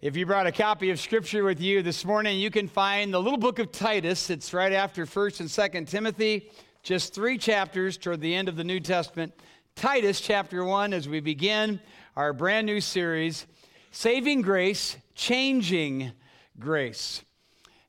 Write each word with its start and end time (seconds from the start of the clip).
If 0.00 0.16
you 0.16 0.26
brought 0.26 0.46
a 0.46 0.52
copy 0.52 0.90
of 0.90 1.00
Scripture 1.00 1.42
with 1.42 1.60
you 1.60 1.82
this 1.82 2.04
morning, 2.04 2.38
you 2.38 2.52
can 2.52 2.68
find 2.68 3.12
the 3.12 3.18
little 3.18 3.36
book 3.36 3.58
of 3.58 3.72
Titus. 3.72 4.30
It's 4.30 4.54
right 4.54 4.72
after 4.72 5.06
1st 5.06 5.40
and 5.40 5.48
2nd 5.48 5.88
Timothy, 5.88 6.52
just 6.84 7.12
three 7.12 7.36
chapters 7.36 7.96
toward 7.96 8.20
the 8.20 8.32
end 8.32 8.48
of 8.48 8.54
the 8.54 8.62
New 8.62 8.78
Testament. 8.78 9.34
Titus 9.74 10.20
chapter 10.20 10.64
1, 10.64 10.92
as 10.92 11.08
we 11.08 11.18
begin 11.18 11.80
our 12.14 12.32
brand 12.32 12.64
new 12.64 12.80
series, 12.80 13.48
Saving 13.90 14.40
Grace, 14.40 14.96
Changing 15.16 16.12
Grace. 16.60 17.24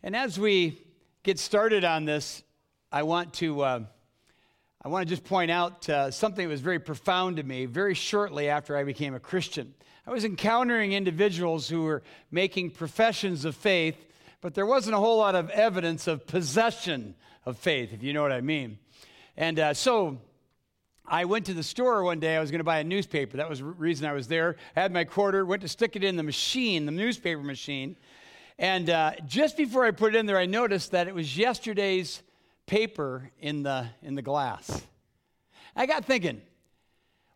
And 0.01 0.15
as 0.15 0.39
we 0.39 0.81
get 1.21 1.37
started 1.37 1.85
on 1.85 2.05
this, 2.05 2.41
I 2.91 3.03
want 3.03 3.33
to. 3.35 3.61
Uh, 3.61 3.79
I 4.81 4.87
want 4.87 5.05
to 5.05 5.13
just 5.13 5.25
point 5.25 5.51
out 5.51 5.89
uh, 5.89 6.09
something 6.09 6.47
that 6.47 6.49
was 6.49 6.61
very 6.61 6.79
profound 6.79 7.35
to 7.35 7.43
me 7.43 7.65
very 7.65 7.93
shortly 7.93 8.47
after 8.47 8.77
I 8.77 8.85
became 8.85 9.13
a 9.13 9.19
Christian. 9.19 9.73
I 10.09 10.11
was 10.11 10.25
encountering 10.25 10.93
individuals 10.93 11.69
who 11.69 11.83
were 11.83 12.01
making 12.31 12.71
professions 12.71 13.45
of 13.45 13.55
faith, 13.55 13.95
but 14.41 14.55
there 14.55 14.65
wasn't 14.65 14.95
a 14.95 14.97
whole 14.97 15.19
lot 15.19 15.35
of 15.35 15.51
evidence 15.51 16.07
of 16.07 16.25
possession 16.25 17.13
of 17.45 17.59
faith, 17.59 17.93
if 17.93 18.01
you 18.01 18.11
know 18.11 18.23
what 18.23 18.31
I 18.31 18.41
mean. 18.41 18.79
And 19.37 19.59
uh, 19.59 19.75
so 19.75 20.17
I 21.05 21.25
went 21.25 21.45
to 21.45 21.53
the 21.53 21.61
store 21.61 22.01
one 22.03 22.19
day. 22.19 22.35
I 22.35 22.39
was 22.39 22.49
going 22.49 22.57
to 22.57 22.63
buy 22.63 22.79
a 22.79 22.83
newspaper. 22.83 23.37
That 23.37 23.47
was 23.47 23.59
the 23.59 23.65
reason 23.65 24.07
I 24.07 24.13
was 24.13 24.27
there. 24.27 24.55
I 24.75 24.81
had 24.81 24.91
my 24.91 25.03
quarter, 25.03 25.45
went 25.45 25.61
to 25.61 25.67
stick 25.67 25.95
it 25.95 26.03
in 26.03 26.15
the 26.15 26.23
machine, 26.23 26.87
the 26.87 26.91
newspaper 26.91 27.43
machine. 27.43 27.95
And 28.57 28.89
uh, 28.89 29.11
just 29.27 29.57
before 29.57 29.85
I 29.85 29.91
put 29.91 30.15
it 30.15 30.17
in 30.17 30.25
there, 30.25 30.39
I 30.39 30.47
noticed 30.47 30.89
that 30.89 31.07
it 31.07 31.13
was 31.13 31.37
yesterday's 31.37 32.23
paper 32.65 33.29
in 33.39 33.61
the, 33.61 33.85
in 34.01 34.15
the 34.15 34.23
glass. 34.23 34.81
I 35.75 35.85
got 35.85 36.05
thinking, 36.05 36.41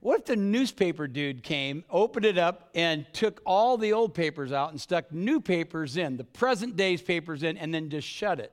what 0.03 0.19
if 0.19 0.25
the 0.25 0.35
newspaper 0.35 1.07
dude 1.07 1.43
came, 1.43 1.85
opened 1.89 2.25
it 2.25 2.37
up, 2.37 2.69
and 2.75 3.05
took 3.13 3.41
all 3.45 3.77
the 3.77 3.93
old 3.93 4.13
papers 4.13 4.51
out 4.51 4.71
and 4.71 4.81
stuck 4.81 5.13
new 5.13 5.39
papers 5.39 5.95
in, 5.95 6.17
the 6.17 6.25
present 6.25 6.75
day's 6.75 7.01
papers 7.01 7.41
in, 7.41 7.57
and 7.57 7.73
then 7.73 7.89
just 7.89 8.05
shut 8.05 8.41
it 8.41 8.51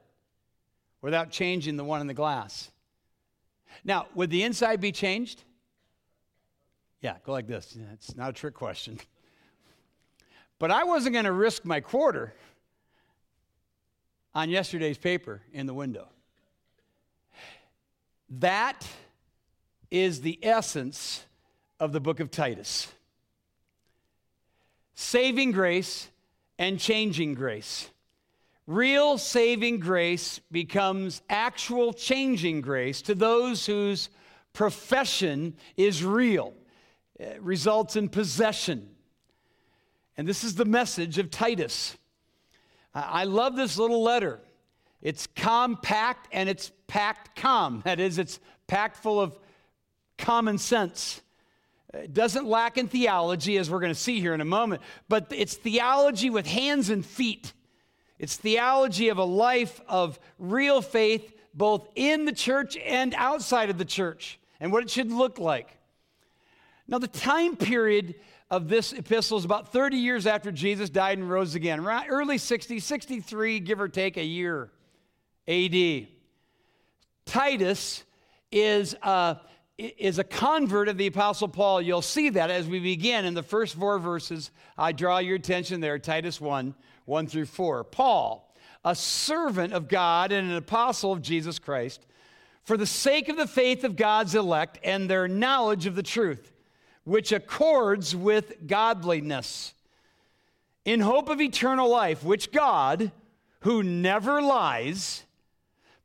without 1.02 1.30
changing 1.30 1.76
the 1.76 1.82
one 1.82 2.00
in 2.00 2.06
the 2.06 2.14
glass? 2.14 2.70
Now, 3.82 4.06
would 4.14 4.30
the 4.30 4.44
inside 4.44 4.80
be 4.80 4.92
changed? 4.92 5.42
Yeah, 7.00 7.16
go 7.26 7.32
like 7.32 7.48
this. 7.48 7.76
It's 7.94 8.16
not 8.16 8.30
a 8.30 8.32
trick 8.32 8.54
question. 8.54 9.00
But 10.60 10.70
I 10.70 10.84
wasn't 10.84 11.14
going 11.14 11.24
to 11.24 11.32
risk 11.32 11.64
my 11.64 11.80
quarter 11.80 12.32
on 14.36 14.50
yesterday's 14.50 14.98
paper 14.98 15.42
in 15.52 15.66
the 15.66 15.74
window. 15.74 16.06
That 18.28 18.86
is 19.90 20.20
the 20.20 20.38
essence 20.42 21.24
of 21.80 21.92
the 21.92 22.00
book 22.00 22.20
of 22.20 22.30
Titus 22.30 22.86
saving 25.00 25.50
grace 25.50 26.10
and 26.58 26.78
changing 26.78 27.32
grace. 27.32 27.88
Real 28.66 29.16
saving 29.16 29.80
grace 29.80 30.40
becomes 30.52 31.22
actual 31.30 31.94
changing 31.94 32.60
grace 32.60 33.00
to 33.02 33.14
those 33.14 33.64
whose 33.64 34.10
profession 34.52 35.56
is 35.76 36.04
real, 36.04 36.52
it 37.18 37.40
results 37.42 37.96
in 37.96 38.08
possession. 38.08 38.88
And 40.16 40.28
this 40.28 40.44
is 40.44 40.54
the 40.54 40.66
message 40.66 41.16
of 41.18 41.30
Titus. 41.30 41.96
I 42.94 43.24
love 43.24 43.56
this 43.56 43.78
little 43.78 44.02
letter. 44.02 44.40
It's 45.00 45.26
compact 45.28 46.28
and 46.30 46.48
it's 46.48 46.72
packed 46.88 47.36
calm. 47.40 47.80
That 47.86 48.00
is, 48.00 48.18
it's 48.18 48.38
packed 48.66 48.98
full 48.98 49.18
of 49.18 49.38
common 50.18 50.58
sense. 50.58 51.22
It 51.92 52.14
doesn't 52.14 52.46
lack 52.46 52.78
in 52.78 52.86
theology, 52.86 53.56
as 53.56 53.68
we're 53.68 53.80
going 53.80 53.92
to 53.92 53.98
see 53.98 54.20
here 54.20 54.32
in 54.32 54.40
a 54.40 54.44
moment, 54.44 54.82
but 55.08 55.26
it's 55.30 55.56
theology 55.56 56.30
with 56.30 56.46
hands 56.46 56.88
and 56.88 57.04
feet. 57.04 57.52
It's 58.18 58.36
theology 58.36 59.08
of 59.08 59.18
a 59.18 59.24
life 59.24 59.80
of 59.88 60.20
real 60.38 60.82
faith, 60.82 61.34
both 61.52 61.88
in 61.96 62.26
the 62.26 62.32
church 62.32 62.76
and 62.76 63.12
outside 63.16 63.70
of 63.70 63.78
the 63.78 63.84
church, 63.84 64.38
and 64.60 64.72
what 64.72 64.84
it 64.84 64.90
should 64.90 65.10
look 65.10 65.38
like. 65.38 65.76
Now, 66.86 66.98
the 66.98 67.08
time 67.08 67.56
period 67.56 68.14
of 68.50 68.68
this 68.68 68.92
epistle 68.92 69.38
is 69.38 69.44
about 69.44 69.72
30 69.72 69.96
years 69.96 70.26
after 70.26 70.52
Jesus 70.52 70.90
died 70.90 71.18
and 71.18 71.28
rose 71.28 71.54
again, 71.54 71.84
early 71.86 72.38
60, 72.38 72.78
63, 72.78 73.60
give 73.60 73.80
or 73.80 73.88
take 73.88 74.16
a 74.16 74.24
year 74.24 74.70
AD. 75.48 76.06
Titus 77.26 78.04
is. 78.52 78.94
Uh, 79.02 79.34
is 79.80 80.18
a 80.18 80.24
convert 80.24 80.88
of 80.88 80.98
the 80.98 81.06
Apostle 81.06 81.48
Paul. 81.48 81.80
You'll 81.80 82.02
see 82.02 82.28
that 82.30 82.50
as 82.50 82.66
we 82.66 82.80
begin 82.80 83.24
in 83.24 83.34
the 83.34 83.42
first 83.42 83.76
four 83.76 83.98
verses. 83.98 84.50
I 84.76 84.92
draw 84.92 85.18
your 85.18 85.36
attention 85.36 85.80
there, 85.80 85.98
Titus 85.98 86.40
1 86.40 86.74
1 87.06 87.26
through 87.26 87.46
4. 87.46 87.84
Paul, 87.84 88.54
a 88.84 88.94
servant 88.94 89.72
of 89.72 89.88
God 89.88 90.32
and 90.32 90.50
an 90.50 90.56
apostle 90.56 91.12
of 91.12 91.22
Jesus 91.22 91.58
Christ, 91.58 92.06
for 92.62 92.76
the 92.76 92.86
sake 92.86 93.28
of 93.28 93.36
the 93.36 93.46
faith 93.46 93.82
of 93.82 93.96
God's 93.96 94.34
elect 94.34 94.78
and 94.84 95.08
their 95.08 95.26
knowledge 95.26 95.86
of 95.86 95.96
the 95.96 96.02
truth, 96.02 96.52
which 97.04 97.32
accords 97.32 98.14
with 98.14 98.66
godliness, 98.66 99.74
in 100.84 101.00
hope 101.00 101.28
of 101.28 101.40
eternal 101.40 101.88
life, 101.88 102.22
which 102.22 102.52
God, 102.52 103.10
who 103.60 103.82
never 103.82 104.40
lies, 104.40 105.24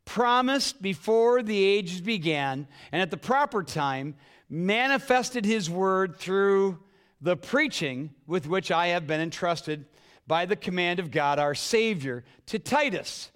promised 0.06 0.82
before 0.82 1.44
the 1.44 1.64
ages 1.64 2.00
began, 2.00 2.68
and 2.92 3.02
at 3.02 3.12
the 3.12 3.18
proper 3.18 3.64
time 3.64 4.16
manifested 4.50 5.44
his 5.44 5.70
word 5.70 6.16
through 6.16 6.80
the 7.22 7.36
preaching 7.36 8.12
with 8.28 8.48
which 8.48 8.72
I 8.72 8.88
have 8.88 9.08
been 9.08 9.22
entrusted 9.22 9.86
by 10.28 10.46
the 10.46 10.56
command 10.56 11.00
of 11.00 11.12
God 11.12 11.40
our 11.40 11.56
Savior 11.56 12.24
to 12.48 12.60
Titus, 12.60 13.32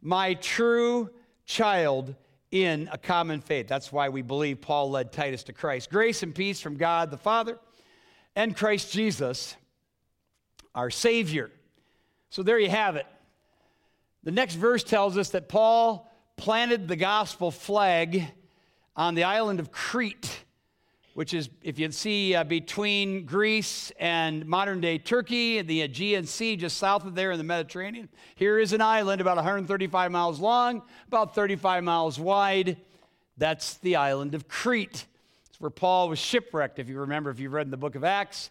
my 0.00 0.34
true 0.34 1.10
child 1.46 2.14
in 2.50 2.88
a 2.92 2.98
common 2.98 3.40
faith. 3.40 3.68
That's 3.68 3.92
why 3.92 4.08
we 4.08 4.22
believe 4.22 4.60
Paul 4.60 4.90
led 4.90 5.12
Titus 5.12 5.44
to 5.44 5.52
Christ. 5.52 5.90
Grace 5.90 6.22
and 6.22 6.34
peace 6.34 6.60
from 6.60 6.76
God 6.76 7.10
the 7.10 7.16
Father 7.16 7.58
and 8.34 8.56
Christ 8.56 8.92
Jesus, 8.92 9.56
our 10.74 10.90
Savior. 10.90 11.50
So 12.30 12.42
there 12.42 12.58
you 12.58 12.70
have 12.70 12.96
it. 12.96 13.06
The 14.24 14.30
next 14.30 14.54
verse 14.54 14.82
tells 14.84 15.16
us 15.16 15.30
that 15.30 15.48
Paul 15.48 16.07
planted 16.38 16.86
the 16.86 16.96
gospel 16.96 17.50
flag 17.50 18.24
on 18.96 19.14
the 19.14 19.24
island 19.24 19.58
of 19.60 19.72
Crete, 19.72 20.44
which 21.14 21.34
is, 21.34 21.50
if 21.62 21.80
you 21.80 21.90
see, 21.90 22.34
uh, 22.34 22.44
between 22.44 23.26
Greece 23.26 23.90
and 23.98 24.46
modern 24.46 24.80
day 24.80 24.98
Turkey, 24.98 25.58
and 25.58 25.68
the 25.68 25.82
Aegean 25.82 26.26
Sea, 26.26 26.56
just 26.56 26.78
south 26.78 27.04
of 27.04 27.16
there 27.16 27.32
in 27.32 27.38
the 27.38 27.44
Mediterranean. 27.44 28.08
Here 28.36 28.58
is 28.58 28.72
an 28.72 28.80
island 28.80 29.20
about 29.20 29.36
135 29.36 30.12
miles 30.12 30.38
long, 30.38 30.82
about 31.08 31.34
35 31.34 31.82
miles 31.82 32.20
wide. 32.20 32.76
That's 33.36 33.74
the 33.78 33.96
island 33.96 34.34
of 34.34 34.46
Crete. 34.46 35.06
It's 35.48 35.60
where 35.60 35.70
Paul 35.70 36.08
was 36.08 36.20
shipwrecked, 36.20 36.78
if 36.78 36.88
you 36.88 37.00
remember, 37.00 37.30
if 37.30 37.40
you've 37.40 37.52
read 37.52 37.66
in 37.66 37.72
the 37.72 37.76
book 37.76 37.96
of 37.96 38.04
Acts. 38.04 38.50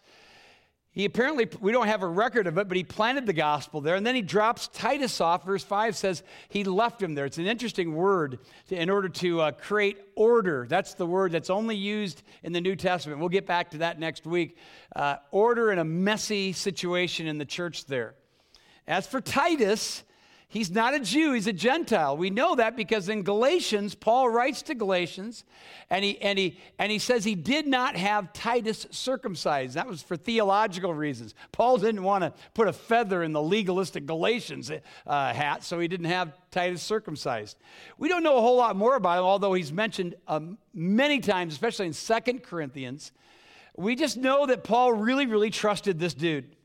He 0.98 1.06
apparently, 1.06 1.48
we 1.62 1.72
don't 1.72 1.86
have 1.86 2.02
a 2.02 2.08
record 2.08 2.48
of 2.48 2.58
it, 2.58 2.68
but 2.68 2.76
he 2.76 2.84
planted 2.84 3.28
the 3.28 3.34
gospel 3.34 3.82
there. 3.82 3.94
And 3.94 4.04
then 4.04 4.16
he 4.16 4.24
drops 4.24 4.68
Titus 4.70 5.22
off. 5.22 5.46
Verse 5.46 5.64
5 5.64 5.96
says 5.96 6.24
he 6.50 6.64
left 6.64 7.00
him 7.00 7.14
there. 7.14 7.26
It's 7.26 7.38
an 7.38 7.46
interesting 7.46 7.94
word 7.94 8.40
to, 8.70 8.82
in 8.82 8.90
order 8.90 9.08
to 9.08 9.42
uh, 9.42 9.52
create 9.52 10.00
order. 10.16 10.66
That's 10.68 10.96
the 10.96 11.06
word 11.06 11.34
that's 11.34 11.52
only 11.52 11.76
used 11.76 12.24
in 12.42 12.52
the 12.52 12.62
New 12.62 12.76
Testament. 12.76 13.20
We'll 13.20 13.30
get 13.30 13.46
back 13.46 13.70
to 13.72 13.78
that 13.78 14.00
next 14.00 14.26
week. 14.26 14.58
Uh, 14.96 15.18
order 15.30 15.72
in 15.72 15.78
a 15.78 15.86
messy 15.86 16.52
situation 16.52 17.28
in 17.28 17.38
the 17.38 17.46
church 17.46 17.86
there. 17.86 18.16
As 18.88 19.06
for 19.06 19.22
Titus, 19.22 20.02
He's 20.50 20.72
not 20.72 20.94
a 20.94 21.00
Jew, 21.02 21.34
he's 21.34 21.48
a 21.48 21.54
Gentile. 21.54 22.16
We 22.16 22.30
know 22.30 22.56
that 22.56 22.78
because 22.78 23.10
in 23.10 23.24
Galatians, 23.24 23.96
Paul 23.96 24.30
writes 24.30 24.62
to 24.64 24.76
Galatians 24.76 25.44
and 25.90 26.06
he, 26.06 26.22
and 26.22 26.40
he, 26.40 26.58
and 26.80 26.90
he 26.90 27.00
says 27.00 27.26
he 27.26 27.36
did 27.36 27.68
not 27.68 27.98
have 27.98 28.32
Titus 28.32 28.88
circumcised. 28.90 29.76
That 29.76 29.88
was 29.88 30.02
for 30.02 30.16
theological 30.16 30.94
reasons. 30.94 31.36
Paul 31.52 31.78
didn't 31.78 32.02
want 32.02 32.24
to 32.24 32.34
put 32.54 32.70
a 32.70 32.74
feather 32.74 33.24
in 33.24 33.34
the 33.34 33.42
legalistic 33.42 34.06
Galatians 34.06 34.72
uh, 34.72 35.34
hat, 35.34 35.66
so 35.66 35.80
he 35.80 35.90
didn't 35.90 36.06
have 36.06 36.32
Titus 36.50 36.82
circumcised. 36.82 37.58
We 37.98 38.08
don't 38.08 38.24
know 38.24 38.38
a 38.38 38.42
whole 38.42 38.58
lot 38.58 38.78
more 38.78 38.96
about 38.96 39.20
him, 39.20 39.26
although 39.26 39.54
he's 39.54 39.74
mentioned 39.74 40.16
um, 40.30 40.58
many 40.74 41.20
times, 41.20 41.54
especially 41.54 41.88
in 41.88 41.94
Second 41.94 42.44
Corinthians. 42.44 43.12
We 43.76 43.96
just 43.96 44.16
know 44.16 44.46
that 44.46 44.64
Paul 44.64 44.94
really, 44.94 45.26
really 45.26 45.50
trusted 45.50 46.00
this 46.00 46.14
dude. 46.14 46.56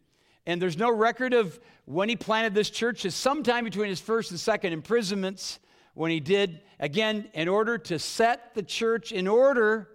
And 0.46 0.60
there's 0.60 0.76
no 0.76 0.90
record 0.90 1.34
of 1.34 1.60
when 1.84 2.08
he 2.08 2.16
planted 2.16 2.54
this 2.54 2.70
church, 2.70 3.04
is 3.04 3.14
sometime 3.14 3.64
between 3.64 3.88
his 3.88 4.00
first 4.00 4.30
and 4.30 4.40
second 4.40 4.72
imprisonments 4.72 5.58
when 5.94 6.10
he 6.10 6.20
did, 6.20 6.60
again, 6.80 7.28
in 7.34 7.48
order 7.48 7.78
to 7.78 7.98
set 7.98 8.54
the 8.54 8.62
church 8.62 9.12
in 9.12 9.28
order 9.28 9.88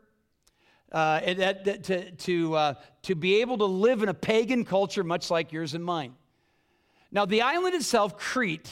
uh, 0.91 1.19
to, 1.19 2.11
to, 2.11 2.55
uh, 2.55 2.73
to 3.03 3.15
be 3.15 3.41
able 3.41 3.57
to 3.57 3.65
live 3.65 4.03
in 4.03 4.09
a 4.09 4.13
pagan 4.13 4.63
culture 4.63 5.03
much 5.03 5.29
like 5.29 5.51
yours 5.51 5.73
and 5.73 5.83
mine. 5.83 6.13
Now, 7.11 7.25
the 7.25 7.41
island 7.41 7.75
itself, 7.75 8.17
Crete, 8.17 8.69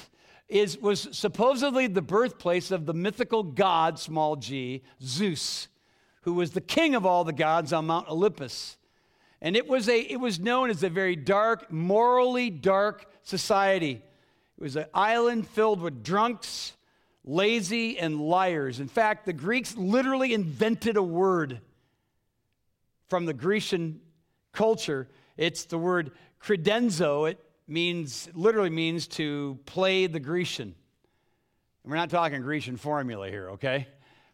is, 0.48 0.78
was 0.78 1.08
supposedly 1.12 1.88
the 1.88 2.02
birthplace 2.02 2.72
of 2.72 2.86
the 2.86 2.94
mythical 2.94 3.44
god, 3.44 4.00
small 4.00 4.36
g, 4.36 4.84
Zeus, 5.02 5.68
who 6.22 6.34
was 6.34 6.52
the 6.52 6.62
king 6.62 6.96
of 6.96 7.06
all 7.06 7.24
the 7.24 7.34
gods 7.34 7.74
on 7.74 7.88
Mount 7.88 8.08
Olympus. 8.10 8.78
And 9.46 9.56
it 9.56 9.68
was, 9.68 9.88
a, 9.90 10.00
it 10.00 10.20
was 10.20 10.40
known 10.40 10.72
as 10.72 10.82
a 10.82 10.90
very 10.90 11.16
dark, 11.16 11.72
morally 11.72 12.50
dark 12.50 13.06
society. 13.22 13.92
It 14.58 14.64
was 14.64 14.76
an 14.76 14.88
island 14.92 15.48
filled 15.48 15.82
with 15.82 16.02
drunks, 16.02 16.74
lazy, 17.24 18.00
and 18.00 18.20
liars. 18.20 18.80
In 18.80 18.88
fact, 18.88 19.28
the 19.28 19.34
Greeks 19.34 19.78
literally 19.78 20.34
invented 20.34 20.98
a 20.98 21.04
word 21.04 21.62
from 23.08 23.28
the 23.28 23.36
Grecian 23.36 24.02
culture. 24.52 25.08
It's 25.38 25.66
the 25.66 25.78
word 25.78 26.14
credenzo. 26.42 27.30
It 27.30 27.40
means, 27.68 28.28
literally 28.34 28.72
means 28.72 29.06
to 29.10 29.60
play 29.68 30.08
the 30.08 30.20
Grecian. 30.20 30.74
And 31.84 31.92
we're 31.92 31.98
not 31.98 32.10
talking 32.10 32.42
Grecian 32.42 32.78
formula 32.78 33.30
here, 33.30 33.52
okay? 33.52 33.90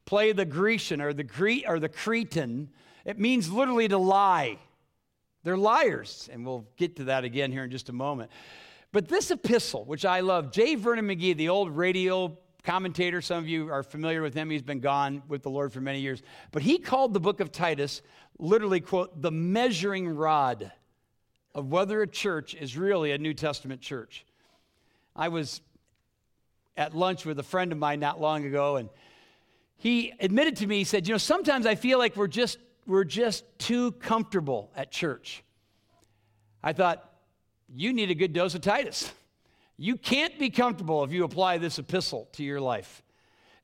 Play 0.05 0.31
the 0.31 0.45
Grecian 0.45 1.01
or 1.01 1.11
the 1.11 1.25
Cre- 1.25 1.67
or 1.67 1.79
the 1.79 1.89
Cretan. 1.89 2.69
It 3.03 3.19
means 3.19 3.51
literally 3.51 3.89
to 3.89 3.97
lie. 3.97 4.57
They're 5.43 5.57
liars, 5.57 6.29
and 6.31 6.45
we'll 6.45 6.67
get 6.77 6.97
to 6.97 7.05
that 7.05 7.23
again 7.23 7.51
here 7.51 7.63
in 7.63 7.71
just 7.71 7.89
a 7.89 7.93
moment. 7.93 8.31
But 8.91 9.07
this 9.07 9.31
epistle, 9.31 9.85
which 9.85 10.05
I 10.05 10.19
love, 10.19 10.51
J. 10.51 10.75
Vernon 10.75 11.07
McGee, 11.07 11.35
the 11.35 11.49
old 11.49 11.75
radio 11.75 12.37
commentator, 12.63 13.21
some 13.21 13.37
of 13.37 13.47
you 13.47 13.71
are 13.71 13.83
familiar 13.83 14.21
with 14.21 14.33
him. 14.33 14.49
He's 14.49 14.61
been 14.61 14.81
gone 14.81 15.23
with 15.27 15.43
the 15.43 15.49
Lord 15.49 15.73
for 15.73 15.81
many 15.81 15.99
years. 15.99 16.21
But 16.51 16.61
he 16.61 16.77
called 16.77 17.13
the 17.13 17.19
book 17.19 17.39
of 17.39 17.51
Titus, 17.51 18.01
literally, 18.37 18.81
quote, 18.81 19.21
the 19.21 19.31
measuring 19.31 20.07
rod 20.09 20.71
of 21.55 21.67
whether 21.71 22.01
a 22.01 22.07
church 22.07 22.53
is 22.53 22.77
really 22.77 23.11
a 23.11 23.17
New 23.17 23.33
Testament 23.33 23.81
church. 23.81 24.25
I 25.15 25.29
was 25.29 25.61
at 26.77 26.95
lunch 26.95 27.25
with 27.25 27.39
a 27.39 27.43
friend 27.43 27.71
of 27.71 27.77
mine 27.77 27.99
not 27.99 28.21
long 28.21 28.45
ago, 28.45 28.75
and 28.75 28.89
he 29.77 30.13
admitted 30.19 30.57
to 30.57 30.67
me, 30.67 30.79
he 30.79 30.83
said, 30.83 31.07
You 31.07 31.13
know, 31.13 31.17
sometimes 31.17 31.65
I 31.65 31.75
feel 31.75 31.97
like 31.97 32.15
we're 32.15 32.27
just 32.27 32.59
we're 32.91 33.05
just 33.05 33.45
too 33.57 33.93
comfortable 33.93 34.69
at 34.75 34.91
church. 34.91 35.43
I 36.61 36.73
thought, 36.73 37.09
you 37.73 37.93
need 37.93 38.11
a 38.11 38.15
good 38.15 38.33
dose 38.33 38.53
of 38.53 38.59
Titus. 38.59 39.09
You 39.77 39.95
can't 39.95 40.37
be 40.37 40.49
comfortable 40.49 41.01
if 41.05 41.13
you 41.13 41.23
apply 41.23 41.57
this 41.57 41.79
epistle 41.79 42.27
to 42.33 42.43
your 42.43 42.59
life. 42.59 43.01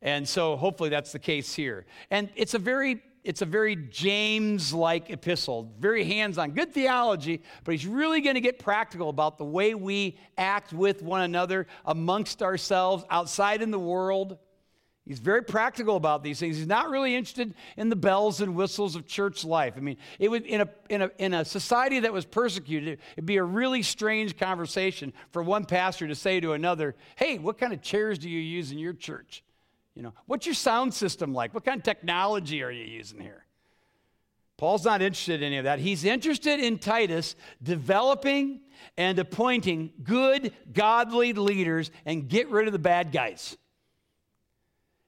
And 0.01 0.27
so 0.27 0.55
hopefully 0.55 0.89
that's 0.89 1.11
the 1.11 1.19
case 1.19 1.53
here. 1.53 1.85
And 2.09 2.29
it's 2.35 2.53
a 2.53 2.59
very 2.59 3.01
it's 3.25 3.41
a 3.41 3.45
very 3.45 3.75
James 3.75 4.73
like 4.73 5.09
epistle, 5.09 5.73
very 5.77 6.05
hands 6.05 6.37
on, 6.37 6.51
good 6.51 6.73
theology, 6.73 7.41
but 7.65 7.73
he's 7.73 7.85
really 7.85 8.21
going 8.21 8.35
to 8.35 8.41
get 8.41 8.57
practical 8.57 9.09
about 9.09 9.37
the 9.37 9.43
way 9.43 9.75
we 9.75 10.17
act 10.37 10.71
with 10.71 11.01
one 11.01 11.19
another, 11.19 11.67
amongst 11.83 12.41
ourselves, 12.41 13.03
outside 13.09 13.61
in 13.61 13.71
the 13.71 13.79
world. 13.79 14.37
He's 15.07 15.19
very 15.19 15.41
practical 15.41 15.95
about 15.95 16.21
these 16.21 16.37
things. 16.37 16.57
He's 16.57 16.67
not 16.67 16.89
really 16.89 17.15
interested 17.15 17.53
in 17.77 17.87
the 17.87 17.95
bells 17.95 18.41
and 18.41 18.55
whistles 18.55 18.97
of 18.97 19.07
church 19.07 19.45
life. 19.45 19.75
I 19.77 19.79
mean, 19.79 19.95
it 20.19 20.29
would 20.29 20.45
in 20.45 20.61
a 20.61 20.69
in 20.89 21.01
a 21.03 21.11
in 21.17 21.33
a 21.33 21.45
society 21.45 22.01
that 22.01 22.11
was 22.11 22.25
persecuted, 22.25 22.99
it'd 23.13 23.25
be 23.25 23.37
a 23.37 23.43
really 23.43 23.83
strange 23.83 24.37
conversation 24.37 25.13
for 25.31 25.41
one 25.41 25.63
pastor 25.63 26.09
to 26.09 26.15
say 26.15 26.41
to 26.41 26.51
another, 26.51 26.93
"Hey, 27.15 27.37
what 27.37 27.57
kind 27.57 27.71
of 27.71 27.81
chairs 27.81 28.19
do 28.19 28.29
you 28.29 28.39
use 28.39 28.73
in 28.73 28.79
your 28.79 28.91
church? 28.91 29.45
You 29.95 30.03
know, 30.03 30.13
what's 30.25 30.45
your 30.45 30.55
sound 30.55 30.93
system 30.93 31.33
like? 31.33 31.53
What 31.53 31.63
kind 31.63 31.79
of 31.79 31.83
technology 31.83 32.61
are 32.61 32.71
you 32.71 32.83
using 32.83 33.21
here?" 33.21 33.45
Paul's 34.57 34.83
not 34.83 35.01
interested 35.01 35.41
in 35.41 35.47
any 35.47 35.57
of 35.57 35.63
that. 35.63 35.79
He's 35.79 36.03
interested 36.03 36.59
in 36.59 36.79
Titus 36.79 37.35
developing 37.63 38.61
and 38.97 39.17
appointing 39.19 39.93
good, 40.03 40.51
godly 40.73 41.31
leaders 41.31 41.91
and 42.05 42.27
get 42.27 42.49
rid 42.49 42.67
of 42.67 42.73
the 42.73 42.79
bad 42.79 43.13
guys 43.13 43.55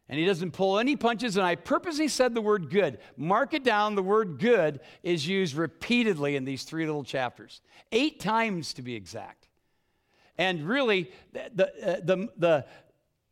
and 0.09 0.19
he 0.19 0.25
doesn't 0.25 0.51
pull 0.51 0.79
any 0.79 0.95
punches. 0.95 1.37
And 1.37 1.45
I 1.45 1.55
purposely 1.55 2.07
said 2.07 2.33
the 2.33 2.41
word 2.41 2.71
good. 2.71 2.97
Mark 3.15 3.53
it 3.53 3.63
down. 3.63 3.93
The 3.93 4.03
word 4.03 4.39
good 4.39 4.79
is 5.03 5.27
used 5.27 5.53
repeatedly 5.53 6.35
in 6.35 6.45
these 6.45 6.63
three 6.63 6.85
little 6.87 7.03
chapters, 7.03 7.61
eight 7.91 8.19
times 8.19 8.73
to 8.73 8.81
be 8.81 8.95
exact. 8.95 9.47
And 10.39 10.67
really, 10.67 11.11
the, 11.33 11.67
uh, 11.85 11.99
the, 12.03 12.29
the, 12.37 12.65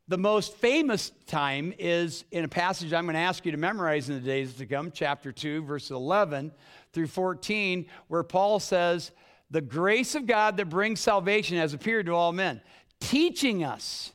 the 0.08 0.18
most 0.18 0.56
famous 0.58 1.12
time 1.26 1.74
is 1.80 2.26
in 2.32 2.44
a 2.44 2.50
passage 2.50 2.94
I'm 2.94 3.06
going 3.06 3.16
to 3.16 3.20
ask 3.22 3.46
you 3.46 3.52
to 3.54 3.58
memorize 3.58 4.10
in 4.10 4.16
the 4.16 4.22
days 4.22 4.54
to 4.56 4.66
come, 4.66 4.92
chapter 4.92 5.32
2, 5.32 5.64
verses 5.64 5.92
11 5.92 6.52
through 6.94 7.08
14, 7.08 7.88
where 8.08 8.24
Paul 8.24 8.60
says, 8.60 9.12
The 9.50 9.62
grace 9.62 10.16
of 10.16 10.28
God 10.28 10.58
that 10.58 10.70
brings 10.70 11.00
salvation 11.00 11.58
has 11.58 11.74
appeared 11.74 12.06
to 12.06 12.12
all 12.12 12.34
men, 12.34 12.62
teaching 13.00 13.64
us 13.64 14.12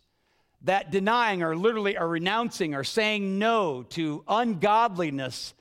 that 0.65 0.91
denying 0.91 1.43
or 1.43 1.57
literally 1.57 1.97
are 1.97 2.09
renouncing 2.09 2.75
or 2.75 2.85
saying 2.85 3.39
no 3.39 3.83
to 3.91 4.25
ungodliness 4.29 5.55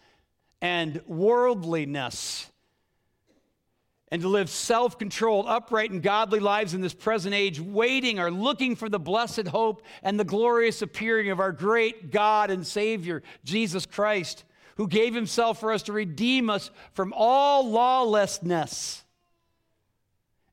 and 0.61 1.01
worldliness. 1.07 2.47
And 4.13 4.21
to 4.23 4.27
live 4.27 4.49
self 4.49 4.99
controlled, 4.99 5.45
upright, 5.47 5.89
and 5.89 6.03
godly 6.03 6.41
lives 6.41 6.73
in 6.73 6.81
this 6.81 6.93
present 6.93 7.33
age, 7.33 7.61
waiting 7.61 8.19
or 8.19 8.29
looking 8.29 8.75
for 8.75 8.89
the 8.89 8.99
blessed 8.99 9.47
hope 9.47 9.83
and 10.03 10.19
the 10.19 10.25
glorious 10.25 10.81
appearing 10.81 11.29
of 11.29 11.39
our 11.39 11.53
great 11.53 12.11
God 12.11 12.51
and 12.51 12.67
Savior, 12.67 13.23
Jesus 13.45 13.85
Christ, 13.85 14.43
who 14.75 14.89
gave 14.89 15.15
himself 15.15 15.61
for 15.61 15.71
us 15.71 15.83
to 15.83 15.93
redeem 15.93 16.49
us 16.49 16.71
from 16.91 17.13
all 17.15 17.69
lawlessness 17.69 19.05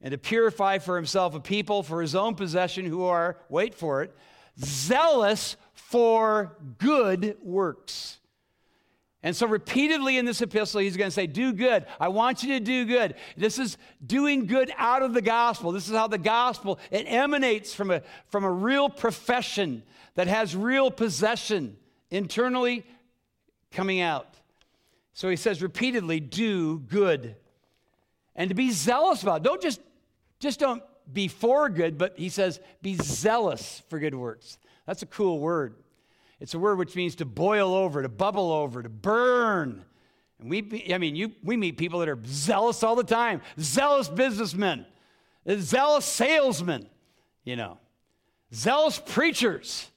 and 0.00 0.12
to 0.12 0.18
purify 0.18 0.78
for 0.78 0.94
himself 0.94 1.34
a 1.34 1.40
people 1.40 1.82
for 1.82 2.00
his 2.00 2.14
own 2.14 2.36
possession 2.36 2.86
who 2.86 3.04
are, 3.04 3.38
wait 3.48 3.74
for 3.74 4.02
it, 4.02 4.16
zealous 4.60 5.56
for 5.74 6.56
good 6.78 7.36
works. 7.42 8.18
And 9.22 9.34
so, 9.34 9.46
repeatedly 9.46 10.16
in 10.16 10.24
this 10.24 10.40
epistle, 10.42 10.80
he's 10.80 10.96
going 10.96 11.08
to 11.08 11.14
say, 11.14 11.26
Do 11.26 11.52
good. 11.52 11.86
I 11.98 12.08
want 12.08 12.42
you 12.42 12.58
to 12.58 12.64
do 12.64 12.84
good. 12.84 13.14
This 13.36 13.58
is 13.58 13.76
doing 14.06 14.46
good 14.46 14.70
out 14.76 15.02
of 15.02 15.12
the 15.12 15.22
gospel. 15.22 15.72
This 15.72 15.88
is 15.88 15.94
how 15.94 16.06
the 16.06 16.18
gospel, 16.18 16.78
it 16.90 17.04
emanates 17.08 17.74
from 17.74 17.90
a, 17.90 18.02
from 18.26 18.44
a 18.44 18.50
real 18.50 18.88
profession 18.88 19.82
that 20.14 20.28
has 20.28 20.54
real 20.54 20.90
possession 20.90 21.76
internally 22.10 22.86
coming 23.72 24.00
out. 24.00 24.34
So 25.14 25.28
he 25.28 25.36
says 25.36 25.62
repeatedly, 25.62 26.20
Do 26.20 26.78
good. 26.78 27.34
And 28.36 28.50
to 28.50 28.54
be 28.54 28.70
zealous 28.70 29.22
about 29.22 29.38
it. 29.38 29.42
Don't 29.42 29.60
just, 29.60 29.80
just 30.38 30.60
don't 30.60 30.82
be 31.12 31.28
for 31.28 31.68
good, 31.68 31.98
but 31.98 32.18
he 32.18 32.28
says, 32.28 32.60
be 32.82 32.94
zealous 32.94 33.82
for 33.88 33.98
good 33.98 34.14
works. 34.14 34.58
That's 34.86 35.02
a 35.02 35.06
cool 35.06 35.38
word. 35.38 35.74
It's 36.40 36.54
a 36.54 36.58
word 36.58 36.78
which 36.78 36.94
means 36.94 37.16
to 37.16 37.24
boil 37.24 37.74
over, 37.74 38.02
to 38.02 38.08
bubble 38.08 38.52
over, 38.52 38.82
to 38.82 38.88
burn. 38.88 39.84
And 40.40 40.50
we, 40.50 40.86
I 40.92 40.98
mean, 40.98 41.16
you, 41.16 41.32
we 41.42 41.56
meet 41.56 41.76
people 41.76 42.00
that 42.00 42.08
are 42.08 42.18
zealous 42.24 42.82
all 42.82 42.94
the 42.94 43.04
time, 43.04 43.40
zealous 43.58 44.08
businessmen, 44.08 44.86
zealous 45.58 46.04
salesmen, 46.04 46.88
you 47.44 47.56
know, 47.56 47.78
zealous 48.54 49.00
preachers. 49.04 49.90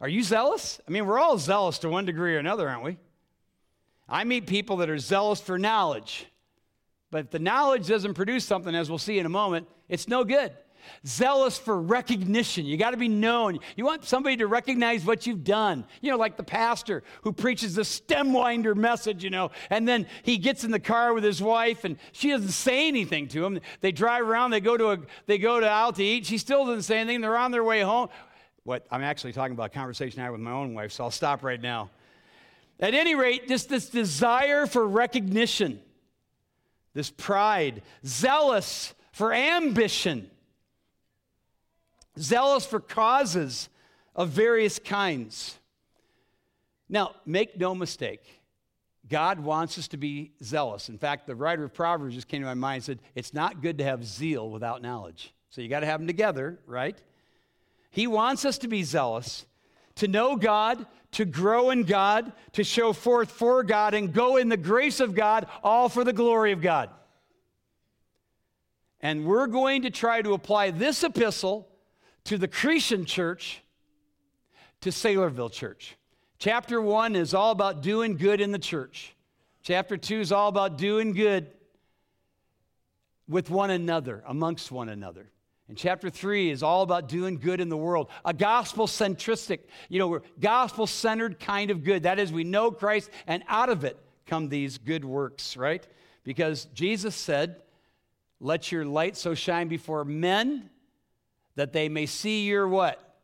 Are 0.00 0.08
you 0.08 0.22
zealous? 0.22 0.80
I 0.86 0.90
mean, 0.90 1.06
we're 1.06 1.18
all 1.18 1.38
zealous 1.38 1.78
to 1.80 1.88
one 1.88 2.04
degree 2.04 2.36
or 2.36 2.38
another, 2.38 2.68
aren't 2.68 2.84
we? 2.84 2.98
I 4.08 4.24
meet 4.24 4.46
people 4.46 4.78
that 4.78 4.90
are 4.90 4.98
zealous 4.98 5.40
for 5.40 5.58
knowledge. 5.58 6.26
But 7.12 7.26
if 7.26 7.30
the 7.30 7.38
knowledge 7.38 7.86
doesn't 7.86 8.14
produce 8.14 8.42
something, 8.42 8.74
as 8.74 8.88
we'll 8.88 8.98
see 8.98 9.18
in 9.18 9.26
a 9.26 9.28
moment, 9.28 9.68
it's 9.86 10.08
no 10.08 10.24
good. 10.24 10.50
Zealous 11.06 11.58
for 11.58 11.80
recognition. 11.80 12.64
You 12.64 12.78
got 12.78 12.92
to 12.92 12.96
be 12.96 13.06
known. 13.06 13.58
You 13.76 13.84
want 13.84 14.06
somebody 14.06 14.38
to 14.38 14.46
recognize 14.46 15.04
what 15.04 15.26
you've 15.26 15.44
done. 15.44 15.84
You 16.00 16.10
know, 16.10 16.16
like 16.16 16.38
the 16.38 16.42
pastor 16.42 17.04
who 17.20 17.32
preaches 17.32 17.74
the 17.74 17.84
stem 17.84 18.32
winder 18.32 18.74
message, 18.74 19.22
you 19.22 19.28
know, 19.28 19.50
and 19.68 19.86
then 19.86 20.06
he 20.22 20.38
gets 20.38 20.64
in 20.64 20.70
the 20.70 20.80
car 20.80 21.12
with 21.12 21.22
his 21.22 21.42
wife 21.42 21.84
and 21.84 21.98
she 22.12 22.30
doesn't 22.30 22.48
say 22.48 22.88
anything 22.88 23.28
to 23.28 23.44
him. 23.44 23.60
They 23.82 23.92
drive 23.92 24.26
around, 24.26 24.50
they 24.50 24.60
go 24.60 24.78
to 24.78 24.92
a 24.92 24.98
they 25.26 25.36
go 25.36 25.60
to 25.60 25.68
out 25.68 25.96
to 25.96 26.02
eat. 26.02 26.24
She 26.24 26.38
still 26.38 26.64
doesn't 26.64 26.82
say 26.82 26.98
anything. 26.98 27.20
They're 27.20 27.36
on 27.36 27.50
their 27.50 27.62
way 27.62 27.82
home. 27.82 28.08
What 28.64 28.86
I'm 28.90 29.02
actually 29.02 29.34
talking 29.34 29.52
about 29.52 29.66
a 29.66 29.74
conversation 29.74 30.18
I 30.20 30.24
had 30.24 30.32
with 30.32 30.40
my 30.40 30.52
own 30.52 30.72
wife, 30.72 30.92
so 30.92 31.04
I'll 31.04 31.10
stop 31.10 31.44
right 31.44 31.60
now. 31.60 31.90
At 32.80 32.94
any 32.94 33.14
rate, 33.14 33.48
just 33.48 33.68
this 33.68 33.90
desire 33.90 34.66
for 34.66 34.88
recognition 34.88 35.82
this 36.94 37.10
pride, 37.10 37.82
zealous 38.04 38.94
for 39.12 39.32
ambition, 39.32 40.30
zealous 42.18 42.66
for 42.66 42.80
causes 42.80 43.68
of 44.14 44.28
various 44.28 44.78
kinds. 44.78 45.58
Now, 46.88 47.14
make 47.24 47.58
no 47.58 47.74
mistake, 47.74 48.40
God 49.08 49.40
wants 49.40 49.78
us 49.78 49.88
to 49.88 49.96
be 49.96 50.32
zealous. 50.42 50.88
In 50.88 50.98
fact, 50.98 51.26
the 51.26 51.34
writer 51.34 51.64
of 51.64 51.74
Proverbs 51.74 52.14
just 52.14 52.28
came 52.28 52.40
to 52.42 52.46
my 52.46 52.54
mind 52.54 52.76
and 52.76 52.84
said, 52.84 52.98
It's 53.14 53.34
not 53.34 53.62
good 53.62 53.78
to 53.78 53.84
have 53.84 54.04
zeal 54.04 54.48
without 54.48 54.82
knowledge. 54.82 55.34
So 55.50 55.60
you 55.60 55.68
got 55.68 55.80
to 55.80 55.86
have 55.86 56.00
them 56.00 56.06
together, 56.06 56.58
right? 56.66 56.96
He 57.90 58.06
wants 58.06 58.44
us 58.46 58.58
to 58.58 58.68
be 58.68 58.82
zealous, 58.84 59.44
to 59.96 60.08
know 60.08 60.36
God, 60.36 60.86
to 61.12 61.24
grow 61.24 61.70
in 61.70 61.84
God, 61.84 62.32
to 62.52 62.64
show 62.64 62.92
forth 62.92 63.30
for 63.30 63.62
God, 63.62 63.94
and 63.94 64.12
go 64.12 64.36
in 64.36 64.48
the 64.48 64.56
grace 64.56 65.00
of 65.00 65.14
God, 65.14 65.46
all 65.62 65.88
for 65.88 66.04
the 66.04 66.12
glory 66.12 66.52
of 66.52 66.60
God. 66.60 66.90
And 69.00 69.26
we're 69.26 69.46
going 69.46 69.82
to 69.82 69.90
try 69.90 70.22
to 70.22 70.32
apply 70.32 70.70
this 70.70 71.02
epistle 71.02 71.68
to 72.24 72.38
the 72.38 72.48
Cretan 72.48 73.04
church, 73.04 73.62
to 74.80 74.90
Saylorville 74.90 75.52
Church. 75.52 75.96
Chapter 76.38 76.80
one 76.80 77.16
is 77.16 77.34
all 77.34 77.50
about 77.50 77.82
doing 77.82 78.16
good 78.16 78.40
in 78.40 78.52
the 78.52 78.58
church. 78.58 79.14
Chapter 79.62 79.96
two 79.96 80.20
is 80.20 80.32
all 80.32 80.48
about 80.48 80.78
doing 80.78 81.12
good 81.12 81.48
with 83.28 83.50
one 83.50 83.70
another, 83.70 84.22
amongst 84.26 84.70
one 84.70 84.88
another. 84.88 85.31
And 85.72 85.78
chapter 85.78 86.10
three 86.10 86.50
is 86.50 86.62
all 86.62 86.82
about 86.82 87.08
doing 87.08 87.38
good 87.38 87.58
in 87.58 87.70
the 87.70 87.78
world, 87.78 88.10
a 88.26 88.34
gospel 88.34 88.86
centristic, 88.86 89.60
you 89.88 89.98
know, 89.98 90.20
gospel 90.38 90.86
centered 90.86 91.40
kind 91.40 91.70
of 91.70 91.82
good. 91.82 92.02
That 92.02 92.18
is, 92.18 92.30
we 92.30 92.44
know 92.44 92.70
Christ, 92.70 93.08
and 93.26 93.42
out 93.48 93.70
of 93.70 93.82
it 93.82 93.96
come 94.26 94.50
these 94.50 94.76
good 94.76 95.02
works, 95.02 95.56
right? 95.56 95.82
Because 96.24 96.66
Jesus 96.74 97.14
said, 97.14 97.62
Let 98.38 98.70
your 98.70 98.84
light 98.84 99.16
so 99.16 99.32
shine 99.32 99.68
before 99.68 100.04
men 100.04 100.68
that 101.54 101.72
they 101.72 101.88
may 101.88 102.04
see 102.04 102.46
your 102.46 102.68
what? 102.68 103.16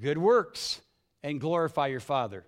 Good 0.00 0.16
works 0.16 0.80
and 1.22 1.38
glorify 1.38 1.88
your 1.88 2.00
Father 2.00 2.46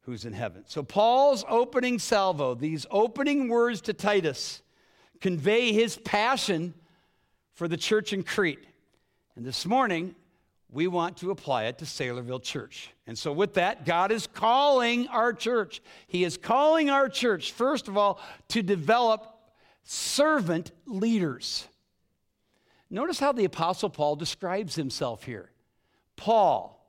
who's 0.00 0.24
in 0.24 0.32
heaven. 0.32 0.64
So, 0.66 0.82
Paul's 0.82 1.44
opening 1.48 2.00
salvo, 2.00 2.56
these 2.56 2.84
opening 2.90 3.46
words 3.46 3.80
to 3.82 3.92
Titus, 3.92 4.60
convey 5.20 5.72
his 5.72 5.96
passion 5.98 6.74
for 7.54 7.68
the 7.68 7.76
church 7.76 8.12
in 8.12 8.22
Crete. 8.22 8.64
And 9.36 9.44
this 9.44 9.64
morning, 9.64 10.14
we 10.70 10.86
want 10.86 11.16
to 11.18 11.30
apply 11.30 11.64
it 11.64 11.78
to 11.78 11.84
Saylorville 11.84 12.42
Church. 12.42 12.90
And 13.06 13.16
so, 13.16 13.32
with 13.32 13.54
that, 13.54 13.84
God 13.84 14.10
is 14.10 14.26
calling 14.26 15.08
our 15.08 15.32
church. 15.32 15.80
He 16.06 16.24
is 16.24 16.36
calling 16.36 16.90
our 16.90 17.08
church, 17.08 17.52
first 17.52 17.88
of 17.88 17.96
all, 17.96 18.20
to 18.48 18.62
develop 18.62 19.34
servant 19.84 20.72
leaders. 20.86 21.68
Notice 22.90 23.18
how 23.18 23.32
the 23.32 23.44
Apostle 23.44 23.90
Paul 23.90 24.16
describes 24.16 24.74
himself 24.74 25.24
here 25.24 25.50
Paul, 26.16 26.84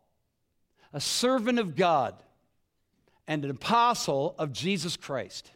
a 0.93 0.99
servant 0.99 1.59
of 1.59 1.75
God 1.75 2.15
and 3.27 3.43
an 3.43 3.51
apostle 3.51 4.35
of 4.37 4.53
Jesus 4.53 4.97
Christ. 4.97 5.51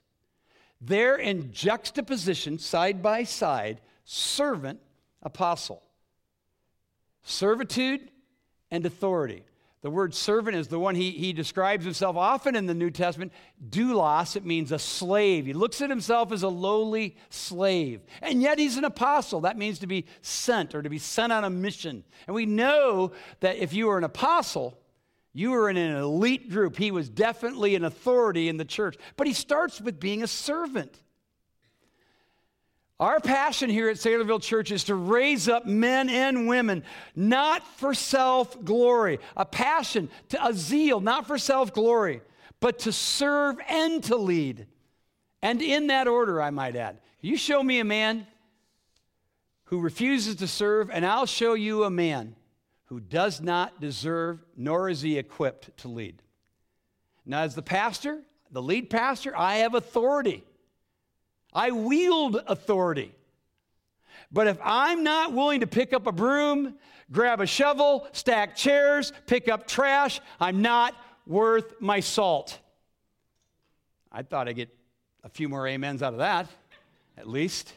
They're 0.82 1.18
in 1.18 1.51
juxtaposition, 1.51 2.58
side 2.58 3.04
by 3.04 3.24
side, 3.24 3.82
servant, 4.06 4.80
apostle. 5.22 5.84
Servitude 7.24 8.10
and 8.72 8.86
authority. 8.86 9.44
The 9.82 9.90
word 9.90 10.14
servant 10.14 10.58
is 10.58 10.68
the 10.68 10.80
one 10.80 10.96
he, 10.96 11.12
he 11.12 11.32
describes 11.32 11.86
himself 11.86 12.18
often 12.18 12.56
in 12.56 12.66
the 12.66 12.74
New 12.74 12.90
Testament. 12.90 13.32
Doulos, 13.70 14.36
it 14.36 14.44
means 14.44 14.74
a 14.74 14.80
slave. 14.80 15.46
He 15.46 15.54
looks 15.54 15.82
at 15.82 15.90
himself 15.90 16.34
as 16.34 16.44
a 16.44 16.50
lowly 16.50 17.16
slave. 17.30 18.02
And 18.22 18.42
yet 18.42 18.60
he's 18.60 18.76
an 18.76 18.84
apostle. 18.84 19.42
That 19.42 19.58
means 19.58 19.80
to 19.80 19.88
be 19.88 20.06
sent 20.22 20.76
or 20.76 20.82
to 20.82 20.90
be 20.90 21.00
sent 21.00 21.32
on 21.32 21.46
a 21.46 21.50
mission. 21.50 22.04
And 22.28 22.36
we 22.36 22.46
know 22.46 23.14
that 23.40 23.56
if 23.56 23.74
you 23.74 23.90
are 23.90 23.98
an 23.98 24.04
apostle, 24.04 24.78
you 25.32 25.52
were 25.52 25.70
in 25.70 25.78
an 25.78 25.96
elite 25.96 26.50
group. 26.50 26.76
He 26.76 26.92
was 26.92 27.08
definitely 27.08 27.76
an 27.76 27.86
authority 27.86 28.50
in 28.50 28.58
the 28.58 28.66
church. 28.66 28.98
But 29.16 29.28
he 29.28 29.34
starts 29.34 29.80
with 29.80 29.98
being 29.98 30.24
a 30.24 30.28
servant. 30.28 31.00
Our 33.00 33.22
passion 33.22 33.70
here 33.70 33.88
at 33.89 33.96
Saylorville 33.96 34.41
Church 34.41 34.72
is 34.72 34.84
to 34.86 34.96
raise 34.96 35.48
up 35.48 35.65
men 35.65 36.10
and 36.10 36.50
women, 36.50 36.84
not 37.15 37.65
for 37.77 37.94
self 37.94 38.62
glory, 38.65 39.20
a 39.38 39.46
passion, 39.46 40.10
to, 40.29 40.46
a 40.46 40.53
zeal, 40.53 41.00
not 41.00 41.25
for 41.25 41.38
self 41.38 41.74
glory, 41.74 42.22
but 42.60 42.79
to 42.79 42.91
serve 42.91 43.58
and 43.70 44.03
to 44.06 44.18
lead. 44.18 44.68
And 45.41 45.62
in 45.62 45.88
that 45.88 46.10
order, 46.10 46.41
I 46.41 46.50
might 46.50 46.75
add. 46.75 46.98
You 47.22 47.38
show 47.38 47.63
me 47.63 47.79
a 47.79 47.86
man 47.86 48.27
who 49.65 49.79
refuses 49.79 50.36
to 50.38 50.48
serve, 50.48 50.89
and 50.91 51.06
I'll 51.06 51.25
show 51.25 51.53
you 51.53 51.86
a 51.86 51.89
man 51.89 52.36
who 52.86 53.00
does 53.00 53.39
not 53.39 53.79
deserve, 53.79 54.44
nor 54.58 54.89
is 54.89 55.01
he 55.01 55.18
equipped 55.18 55.77
to 55.77 55.88
lead. 55.88 56.22
Now, 57.25 57.41
as 57.41 57.56
the 57.56 57.62
pastor, 57.62 58.20
the 58.51 58.62
lead 58.62 58.89
pastor, 58.89 59.38
I 59.38 59.58
have 59.58 59.75
authority. 59.75 60.44
I 61.53 61.72
wield 61.72 62.41
authority. 62.48 63.13
But 64.32 64.48
if 64.48 64.58
I'm 64.63 65.03
not 65.03 65.34
willing 65.34 65.62
to 65.62 65.68
pick 65.68 65.94
up 65.94 66.06
a 66.06 66.12
broom, 66.12 66.75
grab 67.12 67.41
a 67.41 67.48
shovel, 67.48 68.08
stack 68.12 68.56
chairs, 68.56 69.12
pick 69.25 69.50
up 69.50 69.68
trash, 69.68 70.22
I'm 70.39 70.62
not 70.62 70.96
worth 71.25 71.79
my 71.79 72.00
salt. 72.00 72.60
I 74.12 74.22
thought 74.24 74.48
I'd 74.48 74.56
get 74.56 74.70
a 75.24 75.29
few 75.29 75.50
more 75.50 75.68
amens 75.68 76.03
out 76.03 76.13
of 76.13 76.20
that, 76.20 76.48
at 77.18 77.27
least. 77.27 77.74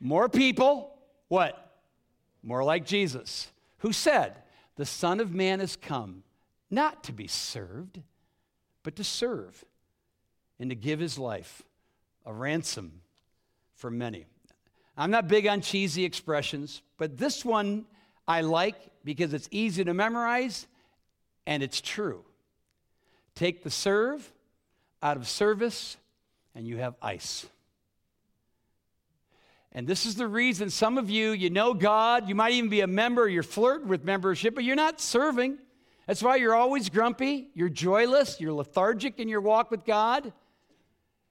More 0.00 0.28
people, 0.28 0.94
what? 1.28 1.72
More 2.42 2.62
like 2.62 2.86
Jesus, 2.86 3.48
who 3.78 3.92
said, 3.92 4.34
The 4.76 4.86
Son 4.86 5.20
of 5.20 5.32
Man 5.34 5.60
has 5.60 5.76
come 5.76 6.22
not 6.70 7.04
to 7.04 7.12
be 7.12 7.26
served, 7.26 8.00
but 8.82 8.96
to 8.96 9.04
serve 9.04 9.64
and 10.60 10.70
to 10.70 10.76
give 10.76 11.00
his 11.00 11.18
life 11.18 11.62
a 12.28 12.32
ransom 12.32 13.00
for 13.74 13.90
many. 13.90 14.26
I'm 14.96 15.10
not 15.10 15.26
big 15.26 15.46
on 15.46 15.62
cheesy 15.62 16.04
expressions, 16.04 16.82
but 16.98 17.16
this 17.16 17.44
one 17.44 17.86
I 18.28 18.42
like 18.42 18.76
because 19.02 19.32
it's 19.32 19.48
easy 19.50 19.82
to 19.84 19.94
memorize 19.94 20.66
and 21.46 21.62
it's 21.62 21.80
true. 21.80 22.24
Take 23.34 23.64
the 23.64 23.70
serve 23.70 24.30
out 25.02 25.16
of 25.16 25.26
service, 25.28 25.96
and 26.54 26.66
you 26.66 26.78
have 26.78 26.96
ice. 27.00 27.46
And 29.72 29.86
this 29.86 30.04
is 30.04 30.16
the 30.16 30.26
reason 30.26 30.70
some 30.70 30.98
of 30.98 31.08
you, 31.08 31.30
you 31.30 31.48
know 31.48 31.72
God, 31.72 32.28
you 32.28 32.34
might 32.34 32.52
even 32.52 32.68
be 32.68 32.80
a 32.80 32.86
member, 32.86 33.28
you're 33.28 33.42
flirting 33.42 33.88
with 33.88 34.04
membership, 34.04 34.54
but 34.54 34.64
you're 34.64 34.76
not 34.76 35.00
serving. 35.00 35.58
That's 36.06 36.22
why 36.22 36.36
you're 36.36 36.54
always 36.54 36.88
grumpy, 36.88 37.48
you're 37.54 37.68
joyless, 37.68 38.40
you're 38.40 38.52
lethargic 38.52 39.20
in 39.20 39.28
your 39.28 39.40
walk 39.40 39.70
with 39.70 39.84
God. 39.84 40.32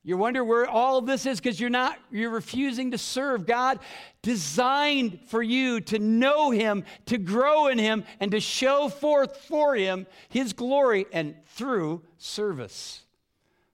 You 0.08 0.16
wonder 0.16 0.42
where 0.42 0.66
all 0.66 1.02
this 1.02 1.26
is 1.26 1.42
because 1.42 1.60
you're 1.60 1.70
not, 1.70 2.00
you're 2.10 2.30
refusing 2.30 2.92
to 2.92 2.98
serve. 2.98 3.46
God 3.46 3.78
designed 4.22 5.20
for 5.28 5.44
you 5.44 5.82
to 5.82 6.00
know 6.00 6.50
Him, 6.50 6.86
to 7.08 7.18
grow 7.18 7.68
in 7.68 7.78
Him, 7.78 8.06
and 8.22 8.32
to 8.32 8.40
show 8.40 8.88
forth 8.88 9.36
for 9.36 9.76
Him 9.76 10.08
His 10.30 10.54
glory 10.54 11.08
and 11.12 11.36
through 11.48 12.04
service. 12.18 13.02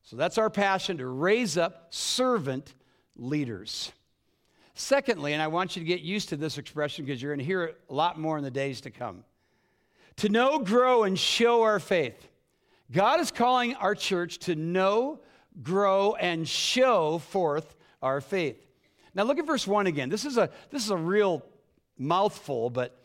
So 0.01 0.15
that's 0.15 0.39
our 0.39 0.49
passion 0.49 0.97
to 0.97 1.05
raise 1.05 1.55
up 1.55 1.93
servant 1.93 2.73
leaders. 3.15 3.91
Secondly, 4.73 5.33
and 5.33 5.41
I 5.41 5.45
want 5.49 5.75
you 5.75 5.81
to 5.81 5.87
get 5.87 6.01
used 6.01 6.29
to 6.29 6.35
this 6.35 6.57
expression 6.57 7.05
because 7.05 7.21
you're 7.21 7.31
going 7.31 7.41
to 7.41 7.45
hear 7.45 7.65
it 7.65 7.79
a 7.91 7.93
lot 7.93 8.19
more 8.19 8.39
in 8.39 8.43
the 8.43 8.49
days 8.49 8.81
to 8.81 8.89
come. 8.89 9.23
To 10.15 10.29
know, 10.29 10.57
grow, 10.57 11.03
and 11.03 11.17
show 11.17 11.61
our 11.61 11.79
faith. 11.79 12.27
God 12.91 13.19
is 13.19 13.29
calling 13.29 13.75
our 13.75 13.93
church 13.93 14.39
to 14.39 14.55
know, 14.55 15.19
grow, 15.61 16.15
and 16.15 16.47
show 16.47 17.19
forth 17.19 17.75
our 18.01 18.21
faith. 18.21 18.57
Now 19.13 19.23
look 19.23 19.37
at 19.37 19.45
verse 19.45 19.67
1 19.67 19.87
again. 19.87 20.09
This 20.09 20.25
is 20.25 20.37
a, 20.37 20.49
this 20.71 20.83
is 20.83 20.89
a 20.89 20.97
real 20.97 21.45
mouthful, 21.97 22.69
but 22.69 22.99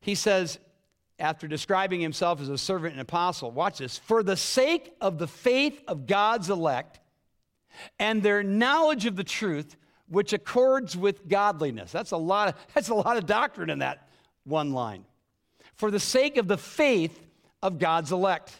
he 0.00 0.14
says, 0.14 0.58
after 1.18 1.46
describing 1.46 2.00
himself 2.00 2.40
as 2.40 2.48
a 2.48 2.58
servant 2.58 2.92
and 2.92 3.00
apostle, 3.00 3.50
watch 3.50 3.78
this, 3.78 3.98
for 3.98 4.22
the 4.22 4.36
sake 4.36 4.94
of 5.00 5.18
the 5.18 5.28
faith 5.28 5.82
of 5.86 6.06
God's 6.06 6.50
elect 6.50 7.00
and 7.98 8.22
their 8.22 8.42
knowledge 8.42 9.06
of 9.06 9.16
the 9.16 9.24
truth, 9.24 9.76
which 10.08 10.32
accords 10.32 10.96
with 10.96 11.28
godliness. 11.28 11.92
That's 11.92 12.10
a 12.10 12.16
lot 12.16 12.48
of, 12.48 12.54
that's 12.74 12.88
a 12.88 12.94
lot 12.94 13.16
of 13.16 13.26
doctrine 13.26 13.70
in 13.70 13.78
that 13.78 14.08
one 14.44 14.72
line. 14.72 15.04
For 15.76 15.90
the 15.90 16.00
sake 16.00 16.36
of 16.36 16.48
the 16.48 16.58
faith 16.58 17.18
of 17.62 17.78
God's 17.78 18.12
elect. 18.12 18.52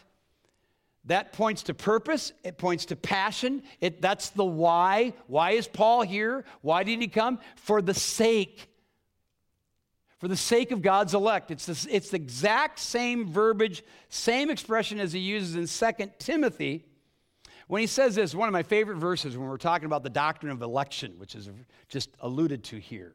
That 1.05 1.33
points 1.33 1.63
to 1.63 1.73
purpose, 1.73 2.31
it 2.43 2.57
points 2.57 2.85
to 2.85 2.95
passion. 2.95 3.63
It, 3.81 4.01
that's 4.01 4.29
the 4.29 4.45
why. 4.45 5.13
Why 5.27 5.51
is 5.51 5.67
Paul 5.67 6.03
here? 6.03 6.45
Why 6.61 6.83
did 6.83 7.01
he 7.01 7.07
come? 7.07 7.39
For 7.55 7.81
the 7.81 7.93
sake. 7.93 8.69
For 10.19 10.29
the 10.29 10.37
sake 10.37 10.71
of 10.71 10.81
God's 10.81 11.13
elect. 11.13 11.51
It's, 11.51 11.65
this, 11.65 11.85
it's 11.89 12.11
the 12.11 12.15
exact 12.15 12.79
same 12.79 13.27
verbiage, 13.27 13.83
same 14.07 14.49
expression 14.49 14.99
as 14.99 15.11
he 15.11 15.19
uses 15.19 15.55
in 15.55 15.95
2 15.95 16.11
Timothy 16.19 16.85
when 17.67 17.81
he 17.81 17.87
says 17.87 18.15
this, 18.15 18.35
one 18.35 18.47
of 18.47 18.53
my 18.53 18.63
favorite 18.63 18.97
verses 18.97 19.37
when 19.37 19.47
we're 19.47 19.57
talking 19.57 19.85
about 19.85 20.03
the 20.03 20.09
doctrine 20.09 20.51
of 20.51 20.61
election, 20.61 21.15
which 21.17 21.35
is 21.35 21.49
just 21.89 22.09
alluded 22.19 22.63
to 22.65 22.77
here. 22.77 23.13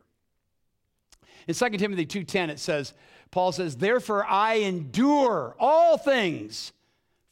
In 1.47 1.54
2 1.54 1.71
Timothy 1.71 2.07
2:10 2.07 2.50
it 2.50 2.59
says, 2.59 2.92
Paul 3.30 3.52
says, 3.52 3.76
"Therefore 3.76 4.25
I 4.26 4.54
endure 4.54 5.54
all 5.59 5.97
things 5.97 6.73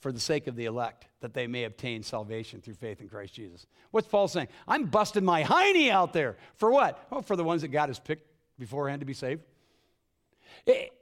for 0.00 0.12
the 0.12 0.20
sake 0.20 0.46
of 0.46 0.56
the 0.56 0.66
elect, 0.66 1.06
that 1.20 1.34
they 1.34 1.46
may 1.46 1.64
obtain 1.64 2.02
salvation 2.02 2.60
through 2.60 2.74
faith 2.74 3.00
in 3.00 3.08
Christ 3.08 3.34
Jesus. 3.34 3.66
What's 3.90 4.06
Paul 4.06 4.28
saying? 4.28 4.48
I'm 4.68 4.84
busting 4.84 5.24
my 5.24 5.42
hiney 5.42 5.90
out 5.90 6.12
there. 6.12 6.36
For 6.56 6.70
what? 6.70 7.06
Oh, 7.10 7.22
for 7.22 7.36
the 7.36 7.44
ones 7.44 7.62
that 7.62 7.68
God 7.68 7.88
has 7.88 7.98
picked 7.98 8.30
beforehand 8.58 9.00
to 9.00 9.06
be 9.06 9.14
saved. 9.14 9.42
It, 10.66 10.92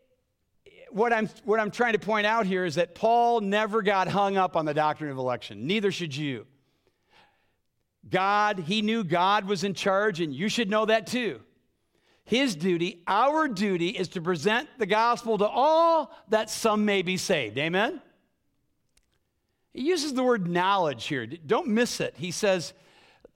what, 0.91 1.13
I'm, 1.13 1.29
what 1.45 1.59
I'm 1.59 1.71
trying 1.71 1.95
to 1.95 1.99
point 1.99 2.27
out 2.27 2.47
here 2.47 2.65
is 2.65 2.77
that 2.77 2.95
Paul 2.95 3.41
never 3.41 3.83
got 3.83 4.07
hung 4.07 4.37
up 4.37 4.57
on 4.57 4.65
the 4.65 4.75
doctrine 4.75 5.11
of 5.11 5.19
election. 5.19 5.67
Neither 5.67 5.91
should 5.91 6.15
you. 6.15 6.47
God, 8.09 8.61
he 8.61 8.81
knew 8.81 9.03
God 9.03 9.47
was 9.47 9.65
in 9.65 9.75
charge, 9.75 10.21
and 10.21 10.33
you 10.33 10.49
should 10.49 10.71
know 10.71 10.85
that 10.87 11.07
too. 11.07 11.41
His 12.25 12.55
duty, 12.55 13.03
our 13.07 13.49
duty, 13.49 13.89
is 13.89 14.09
to 14.09 14.23
present 14.23 14.69
the 14.79 14.87
gospel 14.87 15.37
to 15.39 15.47
all 15.47 16.11
that 16.29 16.49
some 16.49 16.85
may 16.85 17.03
be 17.03 17.17
saved. 17.17 17.59
Amen? 17.59 18.01
He 19.75 19.83
uses 19.83 20.15
the 20.15 20.23
word 20.23 20.49
knowledge 20.49 21.07
here. 21.07 21.27
Don't 21.27 21.67
miss 21.67 22.01
it. 22.01 22.15
He 22.17 22.31
says, 22.31 22.73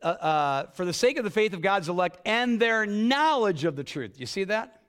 uh, 0.03 0.07
uh, 0.07 0.67
for 0.71 0.85
the 0.85 0.93
sake 0.93 1.19
of 1.19 1.25
the 1.25 1.31
faith 1.31 1.53
of 1.53 1.61
God's 1.61 1.89
elect 1.89 2.21
and 2.25 2.61
their 2.61 2.87
knowledge 2.87 3.65
of 3.65 3.75
the 3.75 3.85
truth. 3.85 4.19
You 4.19 4.27
see 4.27 4.45
that? 4.45 4.81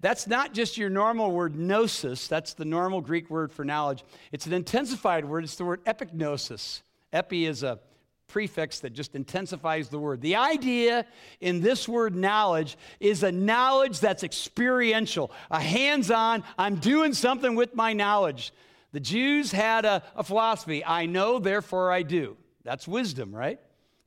That's 0.00 0.26
not 0.26 0.52
just 0.52 0.76
your 0.76 0.90
normal 0.90 1.32
word 1.32 1.56
gnosis, 1.56 2.28
that's 2.28 2.54
the 2.54 2.64
normal 2.64 3.00
Greek 3.00 3.30
word 3.30 3.50
for 3.50 3.64
knowledge. 3.64 4.04
It's 4.30 4.46
an 4.46 4.52
intensified 4.52 5.24
word, 5.24 5.44
it's 5.44 5.56
the 5.56 5.64
word 5.64 5.84
epignosis. 5.86 6.82
Epi 7.12 7.46
is 7.46 7.62
a 7.62 7.80
prefix 8.28 8.80
that 8.80 8.90
just 8.90 9.14
intensifies 9.14 9.88
the 9.88 9.98
word. 9.98 10.20
The 10.20 10.36
idea 10.36 11.04
in 11.40 11.60
this 11.60 11.88
word 11.88 12.14
knowledge 12.14 12.78
is 13.00 13.22
a 13.22 13.32
knowledge 13.32 14.00
that's 14.00 14.22
experiential, 14.22 15.32
a 15.50 15.60
hands 15.60 16.10
on, 16.10 16.44
I'm 16.56 16.76
doing 16.76 17.12
something 17.12 17.56
with 17.56 17.74
my 17.74 17.92
knowledge. 17.92 18.52
The 18.92 19.00
Jews 19.00 19.50
had 19.52 19.84
a, 19.84 20.02
a, 20.14 20.22
philosophy 20.22 20.84
I 20.84 21.06
know, 21.06 21.38
therefore 21.38 21.90
I 21.90 22.02
do. 22.02 22.36
That's 22.62 22.86
wisdom, 22.86 23.34
right? 23.34 23.58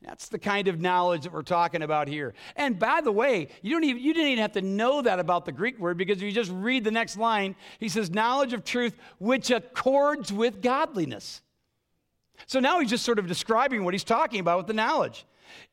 That's 0.02 0.28
the 0.28 0.38
kind 0.38 0.68
of 0.68 0.80
knowledge 0.80 1.24
that 1.24 1.34
we're 1.34 1.42
talking 1.42 1.82
about 1.82 2.08
here. 2.08 2.36
And 2.56 2.78
by 2.78 3.02
the 3.02 3.12
way, 3.12 3.48
you, 3.64 3.72
don't 3.72 3.84
even, 3.84 4.04
you 4.04 4.14
didn't 4.14 4.30
even 4.30 4.42
have 4.42 4.52
to 4.52 4.62
know 4.62 5.02
that 5.02 5.20
about 5.20 5.46
the 5.46 5.52
Greek 5.52 5.80
word 5.80 5.98
because 5.98 6.18
if 6.18 6.24
you 6.24 6.32
just 6.32 6.52
read 6.52 6.84
the 6.84 6.92
next 6.92 7.18
line, 7.18 7.56
he 7.80 7.90
says, 7.90 8.12
knowledge 8.12 8.54
of 8.54 8.64
truth 8.64 8.96
which 9.18 9.50
accords 9.50 10.32
with 10.32 10.62
godliness. 10.62 11.42
So 12.46 12.60
now 12.60 12.80
he's 12.80 12.92
just 12.92 13.06
sort 13.06 13.18
of 13.18 13.26
describing 13.26 13.84
what 13.84 13.96
he's 13.96 14.04
talking 14.04 14.40
about 14.40 14.58
with 14.58 14.68
the 14.68 14.74
knowledge. 14.74 15.26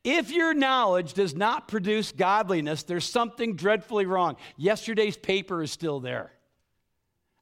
If 0.04 0.30
your 0.30 0.54
knowledge 0.54 1.12
does 1.12 1.34
not 1.34 1.68
produce 1.68 2.12
godliness, 2.12 2.84
there's 2.84 3.08
something 3.08 3.56
dreadfully 3.56 4.06
wrong. 4.06 4.36
Yesterday's 4.56 5.16
paper 5.16 5.62
is 5.62 5.70
still 5.70 6.00
there. 6.00 6.32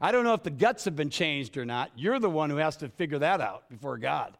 I 0.01 0.13
don't 0.13 0.25
know 0.25 0.35
if 0.35 0.43
the 0.43 0.51
guts 0.51 0.87
have 0.87 0.97
been 0.97 1.11
changed 1.11 1.57
or 1.57 1.65
not. 1.65 1.91
You're 1.95 2.19
the 2.19 2.31
one 2.31 2.49
who 2.49 2.57
has 2.57 2.77
to 2.79 2.89
figure 2.89 3.19
that 3.19 3.41
out 3.41 3.69
before 3.69 3.99
God. 3.99 4.37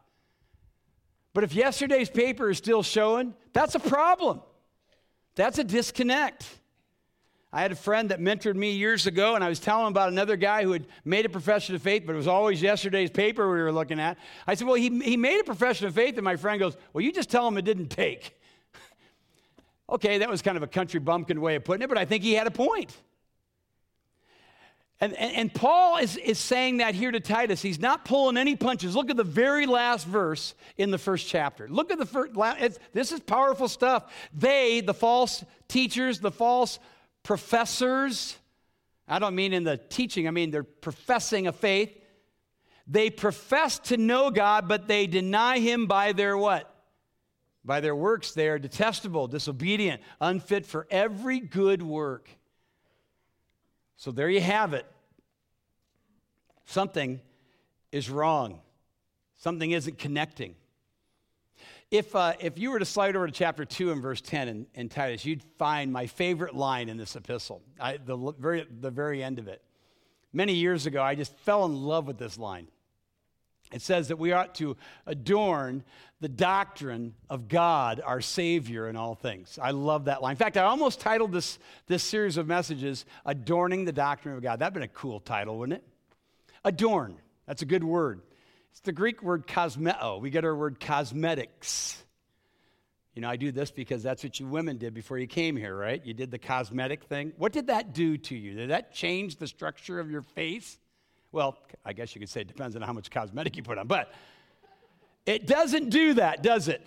But 1.33 1.43
if 1.43 1.53
yesterday's 1.53 2.09
paper 2.09 2.49
is 2.49 2.57
still 2.57 2.83
showing, 2.83 3.35
that's 3.53 3.75
a 3.75 3.79
problem. 3.79 4.41
That's 5.35 5.59
a 5.59 5.63
disconnect. 5.63 6.45
I 7.53 7.61
had 7.61 7.71
a 7.71 7.75
friend 7.75 8.09
that 8.09 8.19
mentored 8.19 8.55
me 8.55 8.71
years 8.71 9.07
ago, 9.07 9.35
and 9.35 9.43
I 9.43 9.49
was 9.49 9.59
telling 9.59 9.87
him 9.87 9.91
about 9.91 10.09
another 10.09 10.37
guy 10.37 10.63
who 10.63 10.71
had 10.71 10.87
made 11.03 11.25
a 11.25 11.29
profession 11.29 11.75
of 11.75 11.81
faith, 11.81 12.03
but 12.05 12.13
it 12.13 12.17
was 12.17 12.27
always 12.27 12.61
yesterday's 12.61 13.11
paper 13.11 13.51
we 13.51 13.61
were 13.61 13.73
looking 13.73 13.99
at. 13.99 14.17
I 14.47 14.55
said, 14.55 14.67
Well, 14.67 14.75
he, 14.75 14.89
he 14.99 15.17
made 15.17 15.41
a 15.41 15.43
profession 15.43 15.85
of 15.85 15.93
faith, 15.93 16.15
and 16.15 16.23
my 16.23 16.37
friend 16.37 16.59
goes, 16.59 16.77
Well, 16.93 17.03
you 17.03 17.11
just 17.11 17.29
tell 17.29 17.45
him 17.47 17.57
it 17.57 17.65
didn't 17.65 17.89
take. 17.89 18.39
okay, 19.89 20.19
that 20.19 20.29
was 20.29 20.41
kind 20.41 20.55
of 20.55 20.63
a 20.63 20.67
country 20.67 21.01
bumpkin 21.01 21.41
way 21.41 21.55
of 21.55 21.65
putting 21.65 21.83
it, 21.83 21.89
but 21.89 21.97
I 21.97 22.05
think 22.05 22.23
he 22.23 22.33
had 22.33 22.47
a 22.47 22.51
point. 22.51 22.95
And, 25.01 25.13
and, 25.15 25.35
and, 25.35 25.53
Paul 25.53 25.97
is, 25.97 26.15
is 26.15 26.37
saying 26.37 26.77
that 26.77 26.93
here 26.93 27.11
to 27.11 27.19
Titus. 27.19 27.59
He's 27.59 27.79
not 27.79 28.05
pulling 28.05 28.37
any 28.37 28.55
punches. 28.55 28.95
Look 28.95 29.09
at 29.09 29.17
the 29.17 29.23
very 29.23 29.65
last 29.65 30.05
verse 30.05 30.53
in 30.77 30.91
the 30.91 30.99
first 30.99 31.27
chapter. 31.27 31.67
Look 31.67 31.91
at 31.91 31.97
the 31.97 32.05
first, 32.05 32.33
this 32.93 33.11
is 33.11 33.19
powerful 33.19 33.67
stuff. 33.67 34.13
They, 34.31 34.79
the 34.81 34.93
false 34.93 35.43
teachers, 35.67 36.19
the 36.19 36.29
false 36.29 36.77
professors, 37.23 38.37
I 39.07 39.17
don't 39.17 39.33
mean 39.33 39.53
in 39.53 39.63
the 39.63 39.77
teaching, 39.77 40.27
I 40.27 40.31
mean 40.31 40.51
they're 40.51 40.63
professing 40.63 41.47
a 41.47 41.51
faith. 41.51 41.97
They 42.85 43.09
profess 43.09 43.79
to 43.79 43.97
know 43.97 44.29
God, 44.29 44.67
but 44.67 44.87
they 44.87 45.07
deny 45.07 45.57
him 45.57 45.87
by 45.87 46.11
their 46.11 46.37
what? 46.37 46.71
By 47.65 47.79
their 47.79 47.95
works. 47.95 48.33
They 48.33 48.49
are 48.49 48.59
detestable, 48.59 49.27
disobedient, 49.27 50.01
unfit 50.19 50.67
for 50.67 50.85
every 50.91 51.39
good 51.39 51.81
work. 51.81 52.29
So 53.97 54.11
there 54.11 54.29
you 54.29 54.41
have 54.41 54.73
it. 54.73 54.85
Something 56.71 57.19
is 57.91 58.09
wrong. 58.09 58.61
Something 59.35 59.71
isn't 59.71 59.97
connecting. 59.97 60.55
If, 61.89 62.15
uh, 62.15 62.33
if 62.39 62.57
you 62.57 62.71
were 62.71 62.79
to 62.79 62.85
slide 62.85 63.17
over 63.17 63.27
to 63.27 63.33
chapter 63.33 63.65
2 63.65 63.91
and 63.91 64.01
verse 64.01 64.21
10 64.21 64.47
in, 64.47 64.67
in 64.73 64.87
Titus, 64.87 65.25
you'd 65.25 65.43
find 65.57 65.91
my 65.91 66.07
favorite 66.07 66.55
line 66.55 66.87
in 66.87 66.95
this 66.95 67.17
epistle, 67.17 67.61
I, 67.77 67.97
the, 67.97 68.15
very, 68.39 68.65
the 68.79 68.89
very 68.89 69.21
end 69.21 69.37
of 69.37 69.49
it. 69.49 69.61
Many 70.31 70.53
years 70.53 70.85
ago, 70.85 71.03
I 71.03 71.15
just 71.15 71.35
fell 71.39 71.65
in 71.65 71.75
love 71.75 72.07
with 72.07 72.17
this 72.17 72.37
line. 72.37 72.69
It 73.73 73.81
says 73.81 74.07
that 74.07 74.17
we 74.17 74.31
ought 74.31 74.55
to 74.55 74.77
adorn 75.05 75.83
the 76.21 76.29
doctrine 76.29 77.15
of 77.29 77.49
God, 77.49 78.01
our 78.05 78.21
Savior, 78.21 78.87
in 78.87 78.95
all 78.95 79.15
things. 79.15 79.59
I 79.61 79.71
love 79.71 80.05
that 80.05 80.21
line. 80.21 80.31
In 80.31 80.37
fact, 80.37 80.55
I 80.55 80.63
almost 80.63 81.01
titled 81.01 81.33
this, 81.33 81.59
this 81.87 82.03
series 82.03 82.37
of 82.37 82.47
messages, 82.47 83.03
Adorning 83.25 83.83
the 83.83 83.91
Doctrine 83.91 84.35
of 84.35 84.41
God. 84.41 84.59
That'd 84.59 84.73
been 84.73 84.83
a 84.83 84.87
cool 84.87 85.19
title, 85.19 85.57
wouldn't 85.57 85.79
it? 85.79 85.87
Adorn. 86.63 87.17
That's 87.47 87.61
a 87.61 87.65
good 87.65 87.83
word. 87.83 88.21
It's 88.71 88.81
the 88.81 88.91
Greek 88.91 89.21
word 89.21 89.47
cosmeo. 89.47 90.21
We 90.21 90.29
get 90.29 90.45
our 90.45 90.55
word 90.55 90.79
cosmetics. 90.79 92.01
You 93.13 93.21
know, 93.21 93.29
I 93.29 93.35
do 93.35 93.51
this 93.51 93.71
because 93.71 94.01
that's 94.01 94.23
what 94.23 94.39
you 94.39 94.47
women 94.47 94.77
did 94.77 94.93
before 94.93 95.17
you 95.17 95.27
came 95.27 95.57
here, 95.57 95.75
right? 95.75 96.03
You 96.05 96.13
did 96.13 96.31
the 96.31 96.39
cosmetic 96.39 97.03
thing. 97.03 97.33
What 97.37 97.51
did 97.51 97.67
that 97.67 97.93
do 97.93 98.17
to 98.17 98.35
you? 98.35 98.53
Did 98.53 98.69
that 98.69 98.93
change 98.93 99.35
the 99.35 99.47
structure 99.47 99.99
of 99.99 100.09
your 100.09 100.21
face? 100.21 100.79
Well, 101.33 101.57
I 101.83 101.93
guess 101.93 102.15
you 102.15 102.19
could 102.19 102.29
say 102.29 102.41
it 102.41 102.47
depends 102.47 102.75
on 102.75 102.81
how 102.81 102.93
much 102.93 103.11
cosmetic 103.11 103.57
you 103.57 103.63
put 103.63 103.77
on, 103.77 103.87
but 103.87 104.13
it 105.25 105.45
doesn't 105.45 105.89
do 105.89 106.13
that, 106.15 106.41
does 106.41 106.67
it? 106.67 106.85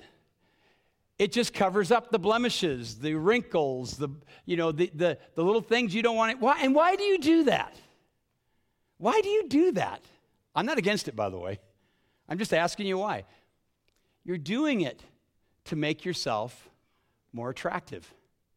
It 1.18 1.30
just 1.30 1.54
covers 1.54 1.92
up 1.92 2.10
the 2.10 2.18
blemishes, 2.18 2.98
the 2.98 3.14
wrinkles, 3.14 3.96
the, 3.96 4.08
you 4.46 4.56
know, 4.56 4.72
the, 4.72 4.90
the, 4.94 5.18
the 5.34 5.44
little 5.44 5.60
things 5.60 5.94
you 5.94 6.02
don't 6.02 6.16
want. 6.16 6.32
To, 6.32 6.44
why, 6.44 6.58
and 6.60 6.74
why 6.74 6.96
do 6.96 7.04
you 7.04 7.18
do 7.18 7.44
that? 7.44 7.76
Why 8.98 9.20
do 9.20 9.28
you 9.28 9.48
do 9.48 9.72
that? 9.72 10.02
I'm 10.54 10.66
not 10.66 10.78
against 10.78 11.08
it, 11.08 11.16
by 11.16 11.28
the 11.28 11.38
way. 11.38 11.58
I'm 12.28 12.38
just 12.38 12.54
asking 12.54 12.86
you 12.86 12.98
why. 12.98 13.24
You're 14.24 14.38
doing 14.38 14.80
it 14.80 15.02
to 15.66 15.76
make 15.76 16.04
yourself 16.04 16.68
more 17.32 17.50
attractive. 17.50 18.12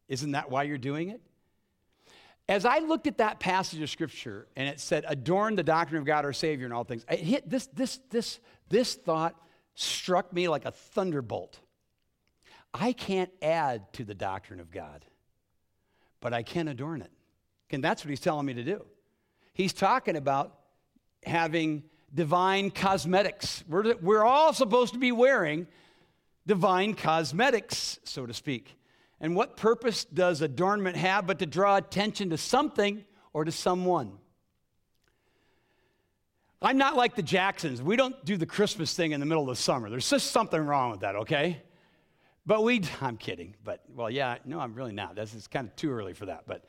Isn't 0.08 0.32
that 0.32 0.50
why 0.50 0.62
you're 0.62 0.78
doing 0.78 1.10
it? 1.10 1.20
As 2.48 2.64
I 2.64 2.78
looked 2.78 3.06
at 3.06 3.18
that 3.18 3.40
passage 3.40 3.80
of 3.82 3.90
scripture 3.90 4.46
and 4.56 4.68
it 4.68 4.80
said, 4.80 5.04
adorn 5.06 5.54
the 5.54 5.62
doctrine 5.62 6.00
of 6.00 6.06
God 6.06 6.24
our 6.24 6.32
Savior 6.32 6.64
in 6.64 6.72
all 6.72 6.84
things, 6.84 7.04
it 7.10 7.18
hit 7.18 7.50
this, 7.50 7.66
this, 7.66 8.00
this, 8.08 8.40
this 8.70 8.94
thought 8.94 9.34
struck 9.74 10.32
me 10.32 10.48
like 10.48 10.64
a 10.64 10.70
thunderbolt. 10.70 11.60
I 12.72 12.92
can't 12.92 13.30
add 13.42 13.92
to 13.94 14.04
the 14.04 14.14
doctrine 14.14 14.60
of 14.60 14.70
God, 14.70 15.04
but 16.20 16.32
I 16.32 16.42
can 16.42 16.68
adorn 16.68 17.02
it. 17.02 17.10
And 17.70 17.84
that's 17.84 18.02
what 18.02 18.10
he's 18.10 18.20
telling 18.20 18.46
me 18.46 18.54
to 18.54 18.64
do. 18.64 18.86
He's 19.58 19.72
talking 19.72 20.14
about 20.14 20.54
having 21.24 21.82
divine 22.14 22.70
cosmetics. 22.70 23.64
We're, 23.68 23.96
we're 23.96 24.24
all 24.24 24.52
supposed 24.52 24.92
to 24.92 25.00
be 25.00 25.10
wearing 25.10 25.66
divine 26.46 26.94
cosmetics, 26.94 27.98
so 28.04 28.24
to 28.24 28.32
speak. 28.32 28.78
And 29.20 29.34
what 29.34 29.56
purpose 29.56 30.04
does 30.04 30.42
adornment 30.42 30.96
have 30.96 31.26
but 31.26 31.40
to 31.40 31.46
draw 31.46 31.76
attention 31.76 32.30
to 32.30 32.38
something 32.38 33.04
or 33.32 33.44
to 33.44 33.50
someone? 33.50 34.12
I'm 36.62 36.78
not 36.78 36.94
like 36.94 37.16
the 37.16 37.22
Jacksons. 37.22 37.82
We 37.82 37.96
don't 37.96 38.24
do 38.24 38.36
the 38.36 38.46
Christmas 38.46 38.94
thing 38.94 39.10
in 39.10 39.18
the 39.18 39.26
middle 39.26 39.42
of 39.42 39.56
the 39.56 39.60
summer. 39.60 39.90
There's 39.90 40.08
just 40.08 40.30
something 40.30 40.60
wrong 40.60 40.92
with 40.92 41.00
that, 41.00 41.16
okay? 41.16 41.62
But 42.46 42.62
we, 42.62 42.82
I'm 43.00 43.16
kidding. 43.16 43.56
But, 43.64 43.82
well, 43.92 44.08
yeah, 44.08 44.38
no, 44.44 44.60
I'm 44.60 44.74
really 44.74 44.92
not. 44.92 45.16
This 45.16 45.34
is 45.34 45.48
kind 45.48 45.66
of 45.66 45.74
too 45.74 45.90
early 45.90 46.14
for 46.14 46.26
that. 46.26 46.44
But 46.46 46.64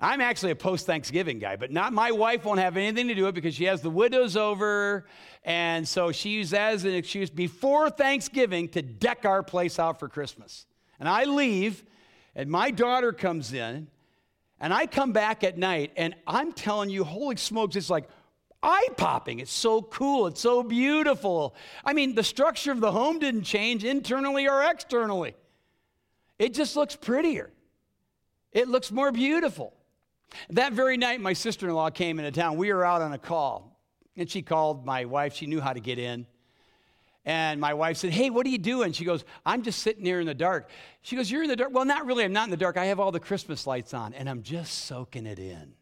I'm 0.00 0.20
actually 0.20 0.52
a 0.52 0.56
post 0.56 0.86
Thanksgiving 0.86 1.40
guy, 1.40 1.56
but 1.56 1.72
not 1.72 1.92
my 1.92 2.12
wife 2.12 2.44
won't 2.44 2.60
have 2.60 2.76
anything 2.76 3.08
to 3.08 3.14
do 3.14 3.24
with 3.24 3.30
it 3.30 3.34
because 3.34 3.54
she 3.54 3.64
has 3.64 3.82
the 3.82 3.90
widows 3.90 4.36
over. 4.36 5.06
And 5.44 5.86
so 5.88 6.12
she 6.12 6.30
used 6.30 6.52
that 6.52 6.74
as 6.74 6.84
an 6.84 6.94
excuse 6.94 7.30
before 7.30 7.90
Thanksgiving 7.90 8.68
to 8.70 8.82
deck 8.82 9.24
our 9.24 9.42
place 9.42 9.78
out 9.78 9.98
for 9.98 10.08
Christmas. 10.08 10.66
And 11.00 11.08
I 11.08 11.24
leave, 11.24 11.84
and 12.36 12.48
my 12.48 12.70
daughter 12.70 13.12
comes 13.12 13.52
in, 13.52 13.88
and 14.60 14.72
I 14.72 14.86
come 14.86 15.12
back 15.12 15.42
at 15.42 15.58
night, 15.58 15.92
and 15.96 16.14
I'm 16.26 16.52
telling 16.52 16.90
you, 16.90 17.02
holy 17.02 17.36
smokes, 17.36 17.74
it's 17.74 17.90
like 17.90 18.08
eye 18.62 18.88
popping. 18.96 19.40
It's 19.40 19.52
so 19.52 19.82
cool. 19.82 20.26
It's 20.28 20.40
so 20.40 20.62
beautiful. 20.62 21.54
I 21.84 21.92
mean, 21.92 22.14
the 22.14 22.24
structure 22.24 22.72
of 22.72 22.80
the 22.80 22.92
home 22.92 23.18
didn't 23.18 23.44
change 23.44 23.84
internally 23.84 24.48
or 24.48 24.62
externally, 24.62 25.34
it 26.38 26.54
just 26.54 26.76
looks 26.76 26.94
prettier, 26.94 27.50
it 28.52 28.68
looks 28.68 28.92
more 28.92 29.10
beautiful. 29.10 29.74
That 30.50 30.72
very 30.72 30.96
night, 30.96 31.20
my 31.20 31.32
sister 31.32 31.68
in 31.68 31.74
law 31.74 31.90
came 31.90 32.18
into 32.18 32.30
town. 32.30 32.56
We 32.56 32.72
were 32.72 32.84
out 32.84 33.02
on 33.02 33.12
a 33.12 33.18
call, 33.18 33.78
and 34.16 34.30
she 34.30 34.42
called 34.42 34.84
my 34.84 35.04
wife. 35.04 35.34
She 35.34 35.46
knew 35.46 35.60
how 35.60 35.72
to 35.72 35.80
get 35.80 35.98
in. 35.98 36.26
And 37.24 37.60
my 37.60 37.74
wife 37.74 37.98
said, 37.98 38.10
Hey, 38.10 38.30
what 38.30 38.46
are 38.46 38.48
you 38.48 38.58
doing? 38.58 38.92
She 38.92 39.04
goes, 39.04 39.24
I'm 39.44 39.62
just 39.62 39.80
sitting 39.80 40.04
here 40.04 40.20
in 40.20 40.26
the 40.26 40.34
dark. 40.34 40.70
She 41.02 41.16
goes, 41.16 41.30
You're 41.30 41.42
in 41.42 41.48
the 41.48 41.56
dark? 41.56 41.72
Well, 41.72 41.84
not 41.84 42.06
really. 42.06 42.24
I'm 42.24 42.32
not 42.32 42.44
in 42.44 42.50
the 42.50 42.56
dark. 42.56 42.76
I 42.76 42.86
have 42.86 43.00
all 43.00 43.12
the 43.12 43.20
Christmas 43.20 43.66
lights 43.66 43.92
on, 43.92 44.14
and 44.14 44.28
I'm 44.30 44.42
just 44.42 44.86
soaking 44.86 45.26
it 45.26 45.38
in. 45.38 45.74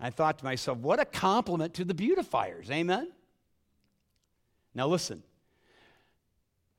I 0.00 0.10
thought 0.10 0.38
to 0.38 0.44
myself, 0.44 0.78
What 0.78 0.98
a 0.98 1.04
compliment 1.04 1.74
to 1.74 1.84
the 1.84 1.94
beautifiers. 1.94 2.70
Amen? 2.70 3.12
Now, 4.74 4.88
listen. 4.88 5.22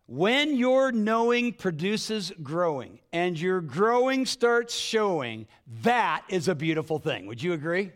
When 0.06 0.58
your 0.58 0.92
knowing 0.92 1.54
produces 1.54 2.32
growing 2.42 3.00
and 3.14 3.40
your 3.40 3.62
growing 3.62 4.26
starts 4.26 4.76
showing, 4.76 5.48
that 5.84 6.24
is 6.28 6.48
a 6.48 6.56
beautiful 6.56 7.00
thing. 7.00 7.26
Would 7.28 7.42
you 7.42 7.54
agree? 7.54 7.92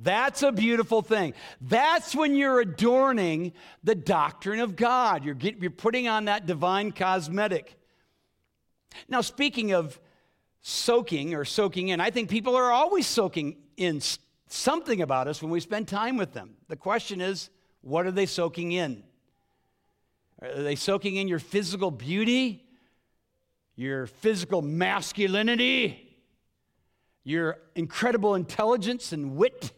That's 0.00 0.42
a 0.42 0.52
beautiful 0.52 1.02
thing. 1.02 1.34
That's 1.60 2.14
when 2.14 2.34
you're 2.34 2.60
adorning 2.60 3.52
the 3.82 3.94
doctrine 3.94 4.60
of 4.60 4.76
God. 4.76 5.24
You're, 5.24 5.36
you're 5.36 5.70
putting 5.70 6.08
on 6.08 6.24
that 6.26 6.46
divine 6.46 6.92
cosmetic. 6.92 7.76
Now, 9.08 9.20
speaking 9.20 9.72
of 9.72 10.00
soaking 10.62 11.34
or 11.34 11.44
soaking 11.44 11.88
in, 11.88 12.00
I 12.00 12.10
think 12.10 12.28
people 12.28 12.56
are 12.56 12.72
always 12.72 13.06
soaking 13.06 13.56
in 13.76 14.00
something 14.48 15.02
about 15.02 15.28
us 15.28 15.42
when 15.42 15.50
we 15.50 15.60
spend 15.60 15.88
time 15.88 16.16
with 16.16 16.32
them. 16.32 16.56
The 16.68 16.76
question 16.76 17.20
is, 17.20 17.50
what 17.80 18.06
are 18.06 18.12
they 18.12 18.26
soaking 18.26 18.72
in? 18.72 19.04
Are 20.44 20.62
they 20.62 20.76
soaking 20.76 21.16
in 21.16 21.26
your 21.26 21.38
physical 21.38 21.90
beauty, 21.90 22.62
your 23.76 24.06
physical 24.06 24.60
masculinity, 24.60 26.16
your 27.24 27.58
incredible 27.74 28.34
intelligence 28.34 29.12
and 29.12 29.36
wit? 29.36 29.72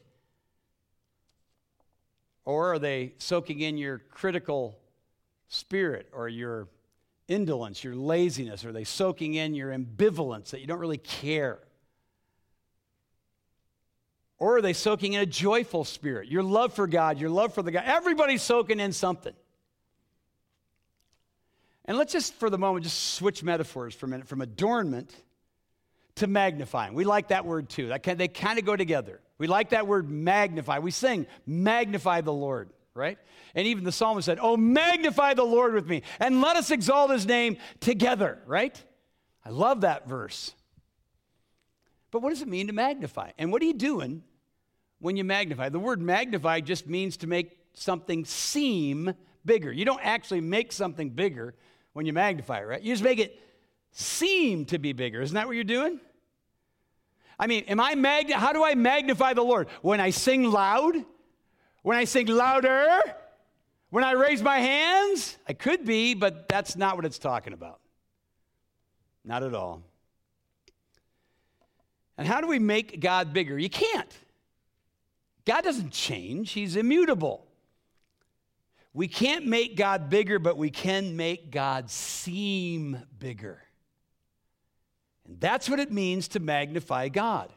Or 2.44 2.74
are 2.74 2.78
they 2.78 3.14
soaking 3.18 3.60
in 3.60 3.78
your 3.78 3.98
critical 3.98 4.78
spirit 5.48 6.08
or 6.12 6.28
your 6.28 6.68
indolence, 7.28 7.84
your 7.84 7.94
laziness? 7.94 8.64
Are 8.64 8.72
they 8.72 8.84
soaking 8.84 9.34
in 9.34 9.54
your 9.54 9.70
ambivalence 9.70 10.50
that 10.50 10.60
you 10.60 10.66
don't 10.66 10.80
really 10.80 10.98
care? 10.98 11.60
Or 14.38 14.56
are 14.56 14.62
they 14.62 14.72
soaking 14.72 15.14
in 15.14 15.20
a 15.20 15.26
joyful 15.26 15.84
spirit? 15.84 16.28
Your 16.28 16.42
love 16.42 16.74
for 16.74 16.86
God, 16.86 17.18
your 17.18 17.30
love 17.30 17.54
for 17.54 17.62
the 17.62 17.70
God. 17.70 17.84
Everybody's 17.86 18.42
soaking 18.42 18.80
in 18.80 18.92
something. 18.92 19.32
And 21.86 21.96
let's 21.96 22.12
just, 22.12 22.34
for 22.34 22.50
the 22.50 22.58
moment, 22.58 22.84
just 22.84 23.14
switch 23.14 23.42
metaphors 23.42 23.94
for 23.94 24.06
a 24.06 24.08
minute 24.08 24.26
from 24.26 24.40
adornment 24.40 25.14
to 26.16 26.26
magnifying. 26.26 26.94
We 26.94 27.04
like 27.04 27.28
that 27.28 27.44
word 27.44 27.68
too. 27.68 27.88
That 27.88 28.02
they 28.02 28.28
kind 28.28 28.58
of 28.58 28.64
go 28.64 28.74
together. 28.74 29.20
We 29.38 29.46
like 29.46 29.70
that 29.70 29.86
word 29.86 30.10
magnify. 30.10 30.78
We 30.78 30.90
sing, 30.90 31.26
magnify 31.46 32.22
the 32.22 32.32
Lord, 32.32 32.70
right? 32.94 33.18
And 33.54 33.66
even 33.66 33.84
the 33.84 33.92
psalmist 33.92 34.26
said, 34.26 34.38
Oh, 34.40 34.56
magnify 34.56 35.34
the 35.34 35.44
Lord 35.44 35.74
with 35.74 35.86
me 35.86 36.02
and 36.18 36.40
let 36.40 36.56
us 36.56 36.70
exalt 36.70 37.10
his 37.10 37.26
name 37.26 37.58
together, 37.80 38.38
right? 38.46 38.82
I 39.44 39.50
love 39.50 39.82
that 39.82 40.08
verse. 40.08 40.54
But 42.10 42.22
what 42.22 42.30
does 42.30 42.42
it 42.42 42.48
mean 42.48 42.68
to 42.68 42.72
magnify? 42.72 43.32
And 43.38 43.52
what 43.52 43.60
are 43.62 43.66
you 43.66 43.74
doing 43.74 44.22
when 44.98 45.16
you 45.16 45.24
magnify? 45.24 45.68
The 45.68 45.78
word 45.78 46.00
magnify 46.00 46.60
just 46.60 46.86
means 46.86 47.18
to 47.18 47.26
make 47.26 47.56
something 47.74 48.24
seem 48.24 49.14
bigger. 49.44 49.70
You 49.70 49.84
don't 49.84 50.00
actually 50.02 50.40
make 50.40 50.72
something 50.72 51.10
bigger 51.10 51.54
when 51.96 52.04
you 52.04 52.12
magnify 52.12 52.60
it, 52.60 52.64
right? 52.64 52.82
You 52.82 52.92
just 52.92 53.02
make 53.02 53.18
it 53.18 53.40
seem 53.90 54.66
to 54.66 54.78
be 54.78 54.92
bigger. 54.92 55.22
Isn't 55.22 55.34
that 55.34 55.46
what 55.46 55.54
you're 55.54 55.64
doing? 55.64 55.98
I 57.38 57.46
mean, 57.46 57.64
am 57.68 57.80
I 57.80 57.94
mag- 57.94 58.30
how 58.30 58.52
do 58.52 58.62
I 58.62 58.74
magnify 58.74 59.32
the 59.32 59.42
Lord? 59.42 59.68
When 59.80 59.98
I 59.98 60.10
sing 60.10 60.44
loud? 60.44 60.94
When 61.80 61.96
I 61.96 62.04
sing 62.04 62.26
louder? 62.26 63.00
When 63.88 64.04
I 64.04 64.12
raise 64.12 64.42
my 64.42 64.58
hands? 64.58 65.38
I 65.48 65.54
could 65.54 65.86
be, 65.86 66.12
but 66.12 66.50
that's 66.50 66.76
not 66.76 66.96
what 66.96 67.06
it's 67.06 67.18
talking 67.18 67.54
about. 67.54 67.80
Not 69.24 69.42
at 69.42 69.54
all. 69.54 69.82
And 72.18 72.28
how 72.28 72.42
do 72.42 72.46
we 72.46 72.58
make 72.58 73.00
God 73.00 73.32
bigger? 73.32 73.58
You 73.58 73.70
can't. 73.70 74.14
God 75.46 75.64
doesn't 75.64 75.92
change, 75.92 76.52
He's 76.52 76.76
immutable. 76.76 77.45
We 78.96 79.08
can't 79.08 79.44
make 79.44 79.76
God 79.76 80.08
bigger, 80.08 80.38
but 80.38 80.56
we 80.56 80.70
can 80.70 81.18
make 81.18 81.50
God 81.50 81.90
seem 81.90 82.98
bigger. 83.18 83.62
And 85.26 85.38
that's 85.38 85.68
what 85.68 85.78
it 85.80 85.92
means 85.92 86.28
to 86.28 86.40
magnify 86.40 87.10
God. 87.10 87.52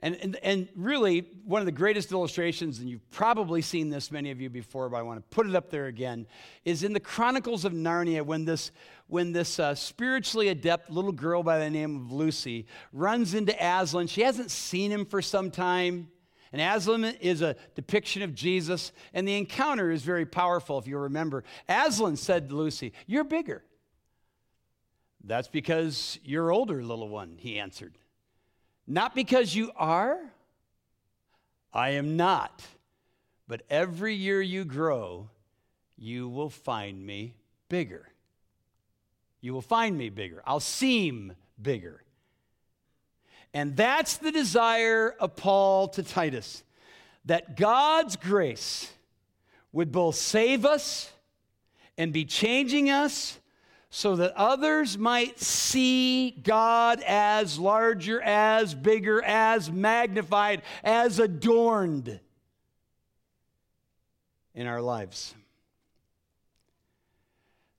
And, 0.00 0.16
and, 0.16 0.36
and 0.42 0.68
really, 0.74 1.20
one 1.44 1.62
of 1.62 1.66
the 1.66 1.72
greatest 1.72 2.10
illustrations, 2.10 2.80
and 2.80 2.90
you've 2.90 3.08
probably 3.12 3.62
seen 3.62 3.90
this, 3.90 4.10
many 4.10 4.32
of 4.32 4.40
you 4.40 4.50
before, 4.50 4.88
but 4.88 4.96
I 4.96 5.02
want 5.02 5.18
to 5.18 5.36
put 5.36 5.48
it 5.48 5.54
up 5.54 5.70
there 5.70 5.86
again, 5.86 6.26
is 6.64 6.82
in 6.82 6.92
the 6.92 6.98
Chronicles 6.98 7.64
of 7.64 7.72
Narnia 7.72 8.26
when 8.26 8.44
this, 8.44 8.72
when 9.06 9.30
this 9.30 9.60
uh, 9.60 9.76
spiritually 9.76 10.48
adept 10.48 10.90
little 10.90 11.12
girl 11.12 11.44
by 11.44 11.60
the 11.60 11.70
name 11.70 11.94
of 11.94 12.10
Lucy 12.10 12.66
runs 12.92 13.34
into 13.34 13.54
Aslan. 13.64 14.08
She 14.08 14.22
hasn't 14.22 14.50
seen 14.50 14.90
him 14.90 15.06
for 15.06 15.22
some 15.22 15.52
time. 15.52 16.08
And 16.52 16.60
Aslan 16.60 17.04
is 17.04 17.42
a 17.42 17.54
depiction 17.74 18.22
of 18.22 18.34
Jesus, 18.34 18.92
and 19.14 19.26
the 19.26 19.36
encounter 19.36 19.90
is 19.90 20.02
very 20.02 20.26
powerful, 20.26 20.78
if 20.78 20.86
you 20.86 20.98
remember. 20.98 21.44
Aslan 21.68 22.16
said 22.16 22.48
to 22.48 22.56
Lucy, 22.56 22.92
You're 23.06 23.24
bigger. 23.24 23.62
That's 25.22 25.48
because 25.48 26.18
you're 26.24 26.50
older, 26.50 26.82
little 26.82 27.08
one, 27.08 27.36
he 27.38 27.58
answered. 27.58 27.98
Not 28.86 29.14
because 29.14 29.54
you 29.54 29.70
are. 29.76 30.18
I 31.72 31.90
am 31.90 32.16
not. 32.16 32.62
But 33.46 33.62
every 33.68 34.14
year 34.14 34.40
you 34.40 34.64
grow, 34.64 35.28
you 35.96 36.28
will 36.28 36.48
find 36.48 37.04
me 37.04 37.34
bigger. 37.68 38.08
You 39.40 39.52
will 39.52 39.62
find 39.62 39.96
me 39.96 40.08
bigger. 40.08 40.42
I'll 40.46 40.60
seem 40.60 41.34
bigger. 41.60 42.02
And 43.52 43.76
that's 43.76 44.16
the 44.18 44.30
desire 44.30 45.14
of 45.18 45.36
Paul 45.36 45.88
to 45.88 46.02
Titus 46.02 46.62
that 47.24 47.56
God's 47.56 48.16
grace 48.16 48.92
would 49.72 49.92
both 49.92 50.14
save 50.14 50.64
us 50.64 51.12
and 51.98 52.12
be 52.12 52.24
changing 52.24 52.90
us 52.90 53.38
so 53.90 54.16
that 54.16 54.32
others 54.36 54.96
might 54.96 55.38
see 55.40 56.30
God 56.30 57.02
as 57.06 57.58
larger, 57.58 58.22
as 58.22 58.74
bigger, 58.74 59.22
as 59.22 59.70
magnified, 59.70 60.62
as 60.84 61.18
adorned 61.18 62.20
in 64.54 64.66
our 64.66 64.80
lives. 64.80 65.34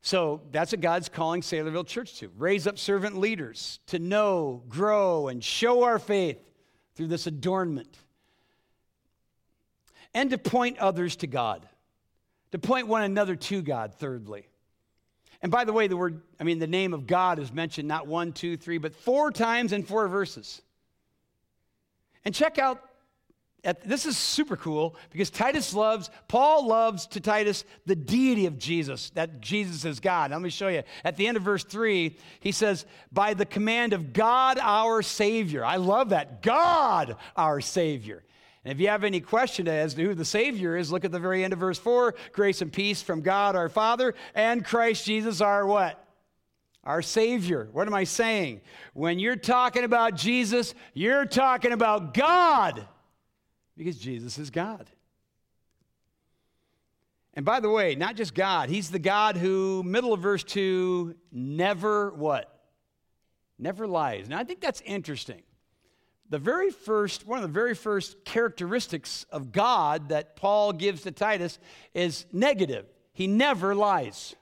So 0.01 0.41
that's 0.51 0.71
what 0.71 0.81
God's 0.81 1.09
calling 1.09 1.41
Saylorville 1.41 1.85
Church 1.85 2.19
to 2.19 2.29
raise 2.37 2.65
up 2.65 2.79
servant 2.79 3.17
leaders 3.17 3.79
to 3.87 3.99
know, 3.99 4.63
grow, 4.67 5.27
and 5.27 5.43
show 5.43 5.83
our 5.83 5.99
faith 5.99 6.39
through 6.95 7.07
this 7.07 7.27
adornment. 7.27 7.97
And 10.13 10.31
to 10.31 10.37
point 10.37 10.79
others 10.79 11.15
to 11.17 11.27
God, 11.27 11.67
to 12.51 12.59
point 12.59 12.87
one 12.87 13.03
another 13.03 13.35
to 13.35 13.61
God, 13.61 13.93
thirdly. 13.93 14.47
And 15.41 15.51
by 15.51 15.65
the 15.65 15.73
way, 15.73 15.87
the 15.87 15.97
word, 15.97 16.21
I 16.39 16.43
mean, 16.43 16.59
the 16.59 16.67
name 16.67 16.93
of 16.93 17.07
God 17.07 17.39
is 17.39 17.51
mentioned 17.51 17.87
not 17.87 18.07
one, 18.07 18.33
two, 18.33 18.57
three, 18.57 18.77
but 18.77 18.95
four 18.95 19.31
times 19.31 19.71
in 19.71 19.83
four 19.83 20.07
verses. 20.07 20.61
And 22.25 22.35
check 22.35 22.59
out, 22.59 22.83
at, 23.63 23.87
this 23.87 24.07
is 24.07 24.17
super 24.17 24.57
cool 24.57 24.95
because 25.11 25.29
Titus 25.29 25.73
loves, 25.73 26.09
Paul 26.27 26.67
loves 26.67 27.05
to 27.07 27.19
Titus 27.19 27.63
the 27.85 27.95
deity 27.95 28.47
of 28.47 28.57
Jesus, 28.57 29.11
that 29.11 29.39
Jesus 29.39 29.85
is 29.85 29.99
God. 29.99 30.31
Let 30.31 30.41
me 30.41 30.49
show 30.49 30.67
you. 30.67 30.81
At 31.03 31.15
the 31.15 31.27
end 31.27 31.37
of 31.37 31.43
verse 31.43 31.63
three, 31.63 32.17
he 32.39 32.51
says, 32.51 32.85
by 33.11 33.35
the 33.35 33.45
command 33.45 33.93
of 33.93 34.13
God 34.13 34.57
our 34.59 35.03
Savior. 35.03 35.63
I 35.63 35.75
love 35.75 36.09
that. 36.09 36.41
God 36.41 37.17
our 37.35 37.61
Savior. 37.61 38.23
And 38.65 38.71
if 38.71 38.79
you 38.79 38.87
have 38.87 39.03
any 39.03 39.19
question 39.19 39.67
as 39.67 39.93
to 39.93 40.03
who 40.03 40.15
the 40.15 40.25
Savior 40.25 40.75
is, 40.75 40.91
look 40.91 41.05
at 41.05 41.11
the 41.11 41.19
very 41.19 41.43
end 41.43 41.53
of 41.53 41.59
verse 41.59 41.79
4 41.79 42.15
grace 42.31 42.61
and 42.63 42.73
peace 42.73 43.01
from 43.01 43.21
God 43.21 43.55
our 43.55 43.69
Father 43.69 44.15
and 44.33 44.65
Christ 44.65 45.05
Jesus 45.05 45.39
our 45.39 45.67
what? 45.67 46.03
Our 46.83 47.03
Savior. 47.03 47.69
What 47.73 47.85
am 47.85 47.93
I 47.93 48.05
saying? 48.05 48.61
When 48.93 49.19
you're 49.19 49.35
talking 49.35 49.83
about 49.83 50.15
Jesus, 50.15 50.73
you're 50.95 51.25
talking 51.25 51.73
about 51.73 52.15
God 52.15 52.87
because 53.81 53.97
Jesus 53.97 54.37
is 54.37 54.51
God. 54.51 54.91
And 57.33 57.43
by 57.43 57.59
the 57.59 57.69
way, 57.71 57.95
not 57.95 58.15
just 58.15 58.35
God, 58.35 58.69
He's 58.69 58.91
the 58.91 58.99
God 58.99 59.37
who, 59.37 59.81
middle 59.81 60.13
of 60.13 60.19
verse 60.19 60.43
2, 60.43 61.15
never 61.31 62.11
what? 62.11 62.61
Never 63.57 63.87
lies. 63.87 64.29
Now, 64.29 64.37
I 64.37 64.43
think 64.43 64.61
that's 64.61 64.81
interesting 64.81 65.41
the 66.29 66.37
very 66.37 66.69
first, 66.69 67.25
one 67.25 67.39
of 67.39 67.41
the 67.41 67.47
very 67.47 67.73
first 67.73 68.23
characteristics 68.23 69.25
of 69.31 69.51
God 69.51 70.09
that 70.09 70.35
Paul 70.35 70.73
gives 70.73 71.01
to 71.01 71.11
Titus 71.11 71.57
is 71.95 72.27
negative. 72.31 72.85
He 73.13 73.25
never 73.25 73.73
lies. 73.73 74.35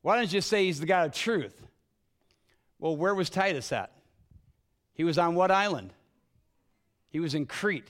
Why 0.00 0.16
don't 0.16 0.32
you 0.32 0.40
say 0.40 0.64
he's 0.64 0.80
the 0.80 0.86
God 0.86 1.06
of 1.06 1.12
truth? 1.12 1.54
Well, 2.80 2.96
where 2.96 3.14
was 3.14 3.30
Titus 3.30 3.70
at? 3.70 3.92
He 4.94 5.04
was 5.04 5.16
on 5.16 5.36
what 5.36 5.52
island? 5.52 5.92
He 7.12 7.20
was 7.20 7.34
in 7.34 7.46
Crete. 7.46 7.88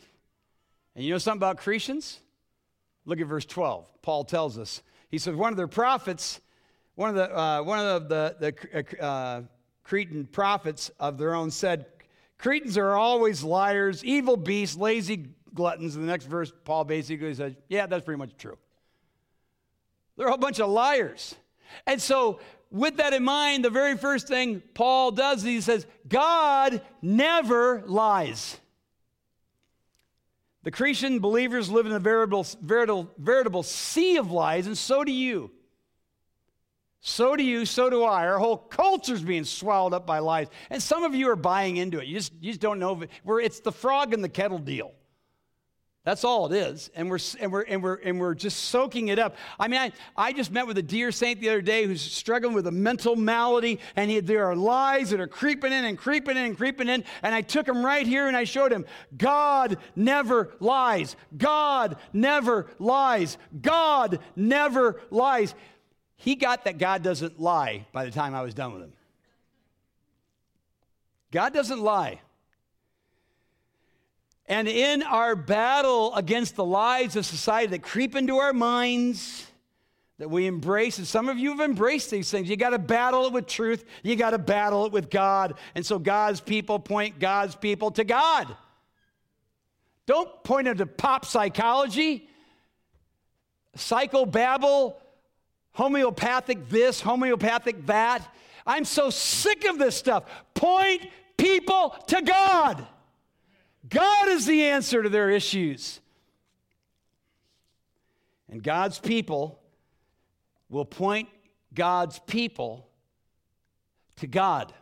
And 0.94 1.04
you 1.04 1.12
know 1.12 1.18
something 1.18 1.38
about 1.38 1.58
Cretans? 1.58 2.18
Look 3.06 3.20
at 3.20 3.26
verse 3.26 3.46
12. 3.46 3.86
Paul 4.02 4.24
tells 4.24 4.58
us. 4.58 4.82
He 5.08 5.18
says, 5.18 5.34
one 5.34 5.52
of 5.52 5.56
their 5.56 5.68
prophets, 5.68 6.40
one 6.96 7.10
of 7.10 7.14
the, 7.14 7.38
uh, 7.38 7.62
one 7.62 7.78
of 7.78 8.08
the, 8.08 8.36
the 8.38 9.02
uh, 9.02 9.42
Cretan 9.84 10.26
prophets 10.26 10.90
of 10.98 11.18
their 11.18 11.34
own 11.34 11.50
said, 11.50 11.86
Cretans 12.38 12.76
are 12.76 12.96
always 12.96 13.44
liars, 13.44 14.04
evil 14.04 14.36
beasts, 14.36 14.76
lazy 14.76 15.28
gluttons. 15.54 15.94
In 15.94 16.02
the 16.02 16.08
next 16.08 16.26
verse, 16.26 16.52
Paul 16.64 16.84
basically 16.84 17.34
says, 17.34 17.54
Yeah, 17.68 17.86
that's 17.86 18.04
pretty 18.04 18.18
much 18.18 18.36
true. 18.36 18.58
They're 20.16 20.28
a 20.28 20.36
bunch 20.36 20.60
of 20.60 20.68
liars. 20.68 21.36
And 21.86 22.02
so, 22.02 22.40
with 22.70 22.96
that 22.96 23.12
in 23.12 23.22
mind, 23.22 23.64
the 23.64 23.70
very 23.70 23.96
first 23.96 24.28
thing 24.28 24.62
Paul 24.74 25.12
does, 25.12 25.42
he 25.42 25.60
says, 25.60 25.86
God 26.08 26.82
never 27.00 27.82
lies. 27.86 28.58
The 30.64 30.70
Cretan 30.70 31.18
believers 31.18 31.70
live 31.70 31.86
in 31.86 31.92
a 31.92 31.98
veritable, 31.98 32.46
veritable, 32.60 33.10
veritable 33.18 33.62
sea 33.62 34.16
of 34.16 34.30
lies, 34.30 34.66
and 34.66 34.78
so 34.78 35.02
do 35.02 35.12
you. 35.12 35.50
So 37.00 37.34
do 37.34 37.42
you, 37.42 37.66
so 37.66 37.90
do 37.90 38.04
I. 38.04 38.28
Our 38.28 38.38
whole 38.38 38.56
culture's 38.56 39.22
being 39.22 39.42
swallowed 39.42 39.92
up 39.92 40.06
by 40.06 40.20
lies. 40.20 40.46
And 40.70 40.80
some 40.80 41.02
of 41.02 41.16
you 41.16 41.28
are 41.30 41.36
buying 41.36 41.76
into 41.76 41.98
it. 41.98 42.06
You 42.06 42.14
just, 42.14 42.32
you 42.40 42.52
just 42.52 42.60
don't 42.60 42.78
know. 42.78 42.94
If 42.94 43.02
it, 43.02 43.10
where 43.24 43.40
it's 43.40 43.58
the 43.58 43.72
frog 43.72 44.14
in 44.14 44.22
the 44.22 44.28
kettle 44.28 44.58
deal. 44.58 44.92
That's 46.04 46.24
all 46.24 46.52
it 46.52 46.56
is. 46.56 46.90
And 46.96 47.08
we're, 47.08 47.20
and, 47.38 47.52
we're, 47.52 47.62
and, 47.62 47.80
we're, 47.80 47.94
and 47.94 48.18
we're 48.18 48.34
just 48.34 48.64
soaking 48.64 49.08
it 49.08 49.20
up. 49.20 49.36
I 49.58 49.68
mean, 49.68 49.78
I, 49.78 49.92
I 50.16 50.32
just 50.32 50.50
met 50.50 50.66
with 50.66 50.76
a 50.76 50.82
dear 50.82 51.12
saint 51.12 51.40
the 51.40 51.48
other 51.48 51.60
day 51.60 51.86
who's 51.86 52.00
struggling 52.00 52.54
with 52.54 52.66
a 52.66 52.72
mental 52.72 53.14
malady, 53.14 53.78
and 53.94 54.10
he, 54.10 54.18
there 54.18 54.46
are 54.46 54.56
lies 54.56 55.10
that 55.10 55.20
are 55.20 55.28
creeping 55.28 55.72
in 55.72 55.84
and 55.84 55.96
creeping 55.96 56.36
in 56.36 56.44
and 56.44 56.56
creeping 56.56 56.88
in. 56.88 57.04
And 57.22 57.32
I 57.32 57.40
took 57.40 57.68
him 57.68 57.86
right 57.86 58.04
here 58.04 58.26
and 58.26 58.36
I 58.36 58.42
showed 58.42 58.72
him 58.72 58.84
God 59.16 59.78
never 59.94 60.50
lies. 60.58 61.14
God 61.36 61.96
never 62.12 62.66
lies. 62.80 63.38
God 63.60 64.18
never 64.34 65.00
lies. 65.10 65.54
He 66.16 66.34
got 66.34 66.64
that 66.64 66.78
God 66.78 67.04
doesn't 67.04 67.38
lie 67.38 67.86
by 67.92 68.04
the 68.04 68.10
time 68.10 68.34
I 68.34 68.42
was 68.42 68.54
done 68.54 68.72
with 68.72 68.82
him. 68.82 68.92
God 71.30 71.54
doesn't 71.54 71.80
lie. 71.80 72.20
And 74.52 74.68
in 74.68 75.02
our 75.02 75.34
battle 75.34 76.14
against 76.14 76.56
the 76.56 76.64
lies 76.64 77.16
of 77.16 77.24
society 77.24 77.68
that 77.68 77.82
creep 77.82 78.14
into 78.14 78.36
our 78.36 78.52
minds, 78.52 79.46
that 80.18 80.28
we 80.28 80.46
embrace, 80.46 80.98
and 80.98 81.06
some 81.06 81.30
of 81.30 81.38
you 81.38 81.52
have 81.52 81.60
embraced 81.60 82.10
these 82.10 82.30
things. 82.30 82.50
You 82.50 82.56
got 82.58 82.70
to 82.70 82.78
battle 82.78 83.24
it 83.24 83.32
with 83.32 83.46
truth, 83.46 83.82
you 84.02 84.14
got 84.14 84.32
to 84.32 84.38
battle 84.38 84.84
it 84.84 84.92
with 84.92 85.08
God. 85.08 85.54
And 85.74 85.86
so 85.86 85.98
God's 85.98 86.42
people 86.42 86.78
point 86.78 87.18
God's 87.18 87.54
people 87.56 87.92
to 87.92 88.04
God. 88.04 88.54
Don't 90.04 90.44
point 90.44 90.66
them 90.66 90.76
to 90.76 90.86
pop 90.86 91.24
psychology, 91.24 92.28
psychobabble, 93.78 94.96
homeopathic 95.72 96.68
this, 96.68 97.00
homeopathic 97.00 97.86
that. 97.86 98.30
I'm 98.66 98.84
so 98.84 99.08
sick 99.08 99.64
of 99.64 99.78
this 99.78 99.96
stuff. 99.96 100.24
Point 100.52 101.08
people 101.38 101.96
to 102.08 102.20
God. 102.20 102.86
God 103.92 104.28
is 104.28 104.46
the 104.46 104.64
answer 104.64 105.02
to 105.02 105.08
their 105.08 105.30
issues. 105.30 106.00
And 108.50 108.62
God's 108.62 108.98
people 108.98 109.60
will 110.70 110.84
point 110.86 111.28
God's 111.74 112.18
people 112.20 112.88
to 114.16 114.26
God. 114.26 114.72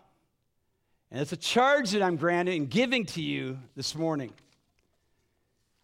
And 1.10 1.20
it's 1.20 1.32
a 1.32 1.36
charge 1.36 1.90
that 1.90 2.02
I'm 2.02 2.16
granting 2.16 2.62
and 2.62 2.70
giving 2.70 3.04
to 3.06 3.22
you 3.22 3.58
this 3.74 3.96
morning. 3.96 4.32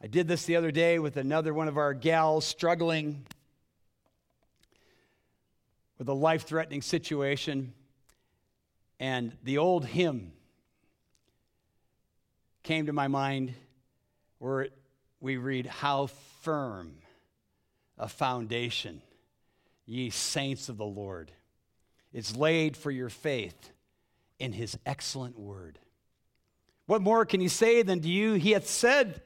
I 0.00 0.06
did 0.06 0.28
this 0.28 0.44
the 0.44 0.54
other 0.54 0.70
day 0.70 1.00
with 1.00 1.16
another 1.16 1.52
one 1.52 1.66
of 1.66 1.76
our 1.76 1.94
gals 1.94 2.44
struggling 2.44 3.26
with 5.98 6.08
a 6.08 6.14
life 6.14 6.46
threatening 6.46 6.82
situation. 6.82 7.72
And 9.00 9.32
the 9.42 9.58
old 9.58 9.84
hymn 9.86 10.32
came 12.66 12.86
to 12.86 12.92
my 12.92 13.06
mind 13.06 13.54
where 14.38 14.68
we 15.20 15.36
read, 15.36 15.66
How 15.66 16.08
firm 16.42 16.96
a 17.96 18.08
foundation, 18.08 19.02
ye 19.86 20.10
saints 20.10 20.68
of 20.68 20.76
the 20.76 20.84
Lord, 20.84 21.30
is 22.12 22.36
laid 22.36 22.76
for 22.76 22.90
your 22.90 23.08
faith 23.08 23.70
in 24.40 24.52
his 24.52 24.76
excellent 24.84 25.38
word. 25.38 25.78
What 26.86 27.02
more 27.02 27.24
can 27.24 27.40
he 27.40 27.46
say 27.46 27.82
than 27.82 28.00
to 28.00 28.08
you? 28.08 28.34
He 28.34 28.50
hath 28.50 28.66
said, 28.66 29.22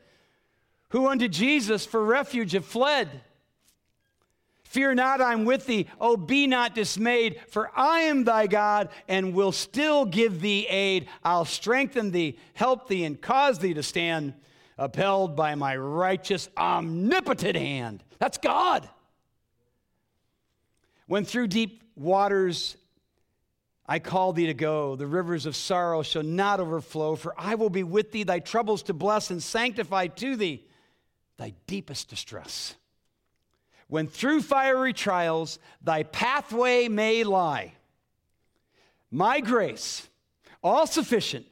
Who 0.91 1.09
unto 1.09 1.27
Jesus 1.27 1.87
for 1.87 2.05
refuge 2.05 2.53
have 2.53 2.67
fled. 2.67 3.23
Fear 4.71 4.95
not, 4.95 5.21
I'm 5.21 5.47
with 5.47 5.67
thee. 5.67 5.89
Oh, 6.01 6.17
be 6.17 6.47
not 6.47 6.77
dismayed, 6.77 7.41
for 7.49 7.73
I 7.75 8.03
am 8.03 8.23
thy 8.23 8.47
God 8.47 8.91
and 9.09 9.35
will 9.35 9.51
still 9.51 10.05
give 10.05 10.41
thee 10.41 10.65
aid. 10.69 11.09
I'll 11.25 11.45
strengthen 11.45 12.13
thee, 12.13 12.39
help 12.55 12.87
thee, 12.87 13.03
and 13.03 13.21
cause 13.21 13.59
thee 13.59 13.75
to 13.75 13.83
stand, 13.83 14.33
upheld 14.79 15.35
by 15.35 15.57
my 15.57 15.77
righteous, 15.77 16.49
omnipotent 16.57 17.57
hand. 17.57 18.05
That's 18.21 18.39
God. 18.39 18.89
When 21.09 21.25
through 21.25 21.49
deep 21.49 21.83
waters 21.97 22.77
I 23.89 23.99
call 23.99 24.33
thee 24.33 24.47
to 24.47 24.55
go, 24.55 24.95
the 24.95 25.09
rivers 25.09 25.47
of 25.47 25.57
sorrow 25.57 26.05
shall 26.05 26.23
not 26.23 26.61
overflow, 26.61 27.17
for 27.17 27.35
I 27.37 27.57
will 27.57 27.71
be 27.71 27.83
with 27.83 28.13
thee, 28.13 28.23
thy 28.23 28.39
troubles 28.39 28.85
to 28.85 28.95
bless 28.95 29.33
and 29.33 29.43
sanctify 29.43 30.07
to 30.07 30.37
thee 30.37 30.65
thy 31.39 31.55
deepest 31.67 32.09
distress 32.09 32.77
when 33.91 34.07
through 34.07 34.41
fiery 34.41 34.93
trials 34.93 35.59
thy 35.83 36.05
pathway 36.05 36.89
may 36.89 37.25
lie. 37.25 37.75
My 39.11 39.41
grace, 39.41 40.09
all 40.63 40.87
sufficient, 40.87 41.45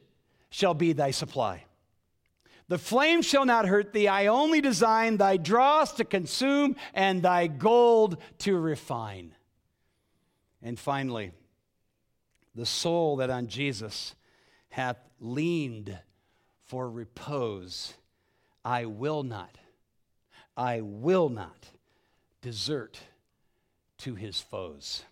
shall 0.49 0.73
be 0.73 0.93
thy 0.93 1.11
supply. 1.11 1.65
The 2.69 2.77
flame 2.77 3.21
shall 3.21 3.45
not 3.45 3.67
hurt 3.67 3.91
thee. 3.93 4.07
I 4.07 4.27
only 4.27 4.61
design 4.61 5.17
thy 5.17 5.37
dross 5.37 5.93
to 5.93 6.05
consume 6.05 6.75
and 6.93 7.21
thy 7.21 7.47
gold 7.47 8.17
to 8.39 8.57
refine. 8.57 9.35
And 10.61 10.79
finally, 10.79 11.33
the 12.55 12.65
soul 12.65 13.17
that 13.17 13.29
on 13.29 13.47
Jesus 13.47 14.15
hath 14.69 14.97
leaned 15.19 15.97
for 16.67 16.89
repose, 16.89 17.95
I 18.63 18.85
will 18.85 19.23
not, 19.23 19.57
I 20.55 20.81
will 20.81 21.29
not 21.29 21.69
desert 22.41 22.99
to 23.99 24.15
his 24.15 24.39
foes. 24.39 25.03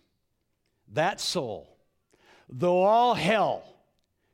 That 0.92 1.20
soul, 1.20 1.68
though 2.48 2.82
all 2.82 3.14
hell 3.14 3.62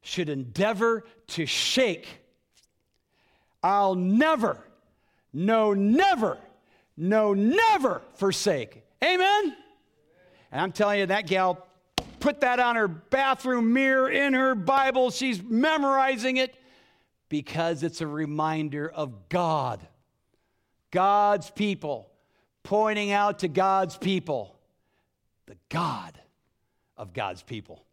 should 0.03 0.29
endeavor 0.29 1.05
to 1.29 1.47
shake, 1.47 2.07
I'll 3.63 3.95
never, 3.95 4.59
no, 5.33 5.73
never, 5.73 6.39
no, 6.97 7.35
never 7.35 8.03
forsake. 8.15 8.83
Amen? 9.03 9.57
And 10.53 10.61
I'm 10.61 10.73
telling 10.73 11.01
you, 11.01 11.07
that 11.07 11.27
gal 11.27 11.67
put 12.21 12.41
that 12.41 12.61
on 12.61 12.77
her 12.77 12.89
bathroom 12.89 13.73
mirror 13.73 14.09
in 14.09 14.35
her 14.35 14.55
Bible. 14.55 15.11
She's 15.11 15.43
memorizing 15.43 16.37
it 16.37 16.55
because 17.29 17.83
it's 17.83 18.01
a 18.01 18.07
reminder 18.07 18.89
of 18.89 19.29
God, 19.29 19.81
God's 20.91 21.51
people 21.51 22.09
pointing 22.65 23.13
out 23.13 23.39
to 23.41 23.49
God's 23.49 23.97
people, 23.97 24.59
the 25.47 25.57
God 25.69 26.19
of 26.97 27.13
God's 27.13 27.43
people. 27.43 27.85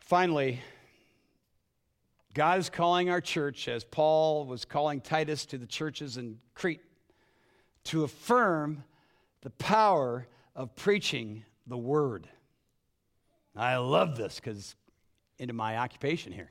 Finally, 0.00 0.60
God 2.34 2.58
is 2.58 2.68
calling 2.68 3.08
our 3.08 3.20
church, 3.20 3.68
as 3.68 3.84
Paul 3.84 4.44
was 4.44 4.64
calling 4.64 5.00
Titus 5.00 5.46
to 5.46 5.56
the 5.56 5.66
churches 5.66 6.18
in 6.18 6.38
Crete, 6.54 6.82
to 7.84 8.04
affirm 8.04 8.84
the 9.40 9.50
power 9.50 10.26
of 10.54 10.74
preaching 10.76 11.44
the 11.66 11.78
word. 11.78 12.28
I 13.56 13.76
love 13.76 14.16
this 14.16 14.36
because 14.36 14.74
into 15.38 15.54
my 15.54 15.78
occupation 15.78 16.32
here. 16.32 16.50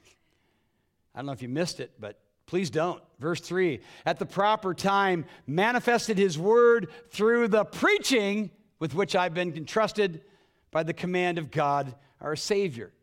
I 1.13 1.19
don't 1.19 1.25
know 1.25 1.31
if 1.33 1.41
you 1.41 1.49
missed 1.49 1.79
it, 1.79 1.91
but 1.99 2.19
Please 2.53 2.69
don't. 2.69 3.01
Verse 3.17 3.41
3 3.41 3.79
At 4.05 4.19
the 4.19 4.27
proper 4.27 4.75
time, 4.75 5.25
manifested 5.47 6.19
his 6.19 6.37
word 6.37 6.87
through 7.09 7.47
the 7.47 7.65
preaching 7.65 8.51
with 8.77 8.93
which 8.93 9.15
I've 9.15 9.33
been 9.33 9.57
entrusted 9.57 10.21
by 10.69 10.83
the 10.83 10.93
command 10.93 11.39
of 11.39 11.49
God 11.49 11.95
our 12.21 12.35
Savior. 12.35 12.93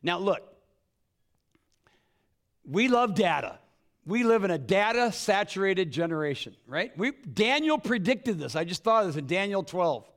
Now, 0.00 0.20
look, 0.20 0.44
we 2.64 2.86
love 2.86 3.16
data. 3.16 3.58
We 4.06 4.22
live 4.22 4.44
in 4.44 4.52
a 4.52 4.58
data 4.58 5.10
saturated 5.10 5.90
generation, 5.90 6.54
right? 6.68 6.96
We, 6.96 7.10
Daniel 7.34 7.78
predicted 7.78 8.38
this. 8.38 8.54
I 8.54 8.62
just 8.62 8.84
thought 8.84 9.00
of 9.00 9.08
this 9.08 9.16
in 9.16 9.26
Daniel 9.26 9.64
12. 9.64 10.08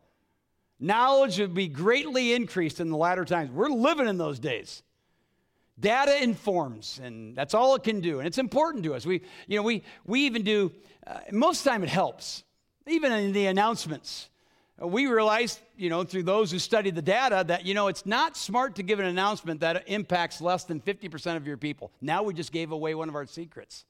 Knowledge 0.80 1.40
would 1.40 1.56
be 1.56 1.68
greatly 1.68 2.34
increased 2.34 2.80
in 2.80 2.92
the 2.92 2.98
latter 2.98 3.26
times. 3.26 3.50
We're 3.50 3.70
living 3.70 4.08
in 4.08 4.20
those 4.20 4.38
days. 4.38 4.84
Data 5.82 6.22
informs, 6.22 7.00
and 7.04 7.36
that's 7.36 7.54
all 7.54 7.76
it 7.76 7.84
can 7.84 8.00
do. 8.00 8.20
And 8.20 8.28
it's 8.28 8.38
important 8.38 8.84
to 8.86 8.94
us. 8.94 9.06
We, 9.06 9.22
you 9.48 9.58
know, 9.58 9.64
we, 9.64 9.84
we 10.06 10.22
even 10.22 10.44
do, 10.44 10.72
uh, 11.06 11.20
most 11.32 11.60
of 11.60 11.64
the 11.66 11.70
time 11.72 11.84
it 11.84 11.90
helps, 11.90 12.44
even 12.88 13.12
in 13.12 13.34
the 13.34 13.48
announcements. 13.48 14.30
We 14.78 15.08
realized, 15.08 15.60
you 15.76 15.90
know, 15.90 16.04
through 16.04 16.24
those 16.24 16.52
who 16.52 16.60
study 16.60 16.92
the 16.92 17.02
data, 17.02 17.44
that, 17.48 17.66
you 17.66 17.74
know, 17.74 17.88
it's 17.88 18.06
not 18.06 18.38
smart 18.38 18.76
to 18.76 18.84
give 18.84 19.00
an 19.00 19.06
announcement 19.06 19.60
that 19.62 19.84
impacts 19.88 20.40
less 20.40 20.64
than 20.64 20.80
50% 20.80 21.36
of 21.36 21.46
your 21.46 21.58
people. 21.58 21.92
Now 22.00 22.24
we 22.24 22.34
just 22.34 22.52
gave 22.52 22.72
away 22.72 22.96
one 22.96 23.10
of 23.10 23.16
our 23.16 23.26
secrets. 23.26 23.86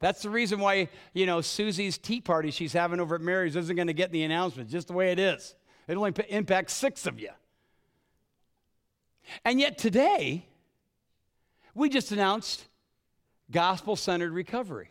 That's 0.00 0.22
the 0.22 0.30
reason 0.30 0.60
why, 0.60 0.88
you 1.14 1.26
know, 1.26 1.40
Susie's 1.40 1.98
tea 1.98 2.20
party 2.20 2.50
she's 2.50 2.72
having 2.72 3.00
over 3.00 3.14
at 3.14 3.20
Mary's 3.20 3.54
isn't 3.54 3.76
going 3.76 3.88
to 3.88 3.92
get 3.92 4.12
the 4.12 4.22
announcement, 4.22 4.70
just 4.70 4.88
the 4.88 4.94
way 4.94 5.12
it 5.12 5.18
is. 5.18 5.54
It 5.86 5.96
only 5.96 6.12
impacts 6.28 6.72
six 6.72 7.06
of 7.06 7.20
you. 7.20 7.30
And 9.44 9.60
yet 9.60 9.78
today, 9.78 10.46
we 11.74 11.88
just 11.88 12.12
announced 12.12 12.64
Gospel 13.50 13.96
Centered 13.96 14.32
Recovery, 14.32 14.90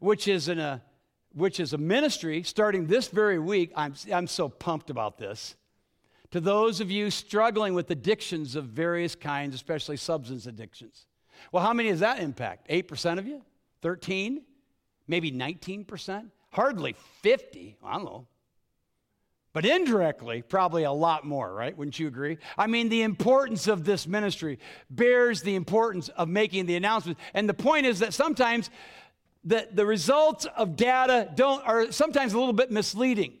which 0.00 0.28
is, 0.28 0.48
in 0.48 0.58
a, 0.58 0.82
which 1.32 1.60
is 1.60 1.72
a 1.72 1.78
ministry 1.78 2.42
starting 2.42 2.86
this 2.86 3.08
very 3.08 3.38
week. 3.38 3.72
I'm, 3.76 3.94
I'm 4.12 4.26
so 4.26 4.48
pumped 4.48 4.90
about 4.90 5.18
this. 5.18 5.56
To 6.30 6.40
those 6.40 6.80
of 6.80 6.90
you 6.90 7.10
struggling 7.10 7.74
with 7.74 7.90
addictions 7.90 8.56
of 8.56 8.64
various 8.64 9.14
kinds, 9.14 9.54
especially 9.54 9.96
substance 9.96 10.46
addictions. 10.46 11.06
Well, 11.52 11.62
how 11.62 11.72
many 11.72 11.90
does 11.90 12.00
that 12.00 12.18
impact? 12.18 12.68
8% 12.68 13.18
of 13.18 13.26
you? 13.26 13.42
13? 13.82 14.42
Maybe 15.06 15.30
19%? 15.30 16.30
Hardly 16.50 16.96
50. 17.22 17.76
I 17.84 17.92
don't 17.94 18.04
know. 18.04 18.26
But 19.54 19.64
indirectly, 19.64 20.42
probably 20.42 20.82
a 20.82 20.90
lot 20.90 21.24
more, 21.24 21.54
right? 21.54 21.78
Wouldn't 21.78 21.96
you 22.00 22.08
agree? 22.08 22.38
I 22.58 22.66
mean, 22.66 22.88
the 22.88 23.02
importance 23.02 23.68
of 23.68 23.84
this 23.84 24.04
ministry 24.04 24.58
bears 24.90 25.42
the 25.42 25.54
importance 25.54 26.08
of 26.08 26.28
making 26.28 26.66
the 26.66 26.74
announcement. 26.74 27.18
And 27.34 27.48
the 27.48 27.54
point 27.54 27.86
is 27.86 28.00
that 28.00 28.12
sometimes 28.12 28.68
the, 29.44 29.68
the 29.72 29.86
results 29.86 30.44
of 30.56 30.74
data 30.74 31.30
don't 31.36 31.64
are 31.66 31.92
sometimes 31.92 32.32
a 32.32 32.38
little 32.38 32.52
bit 32.52 32.72
misleading. 32.72 33.34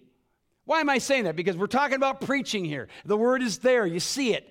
Why 0.66 0.78
am 0.78 0.88
I 0.88 0.98
saying 0.98 1.24
that? 1.24 1.34
Because 1.34 1.56
we're 1.56 1.66
talking 1.66 1.96
about 1.96 2.20
preaching 2.20 2.64
here. 2.64 2.86
The 3.04 3.16
word 3.16 3.42
is 3.42 3.58
there, 3.58 3.84
you 3.84 3.98
see 3.98 4.34
it. 4.34 4.48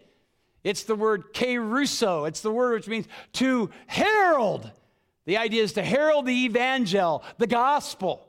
It's 0.66 0.84
the 0.84 0.96
word 0.96 1.34
kerusso. 1.34 2.28
It's 2.28 2.42
the 2.42 2.52
word 2.52 2.74
which 2.74 2.88
means 2.90 3.08
to 3.34 3.70
herald. 3.88 4.70
The 5.26 5.38
idea 5.38 5.64
is 5.64 5.74
to 5.74 5.84
herald 5.84 6.26
the 6.26 6.46
evangel, 6.46 7.24
the 7.38 7.48
gospel. 7.48 8.28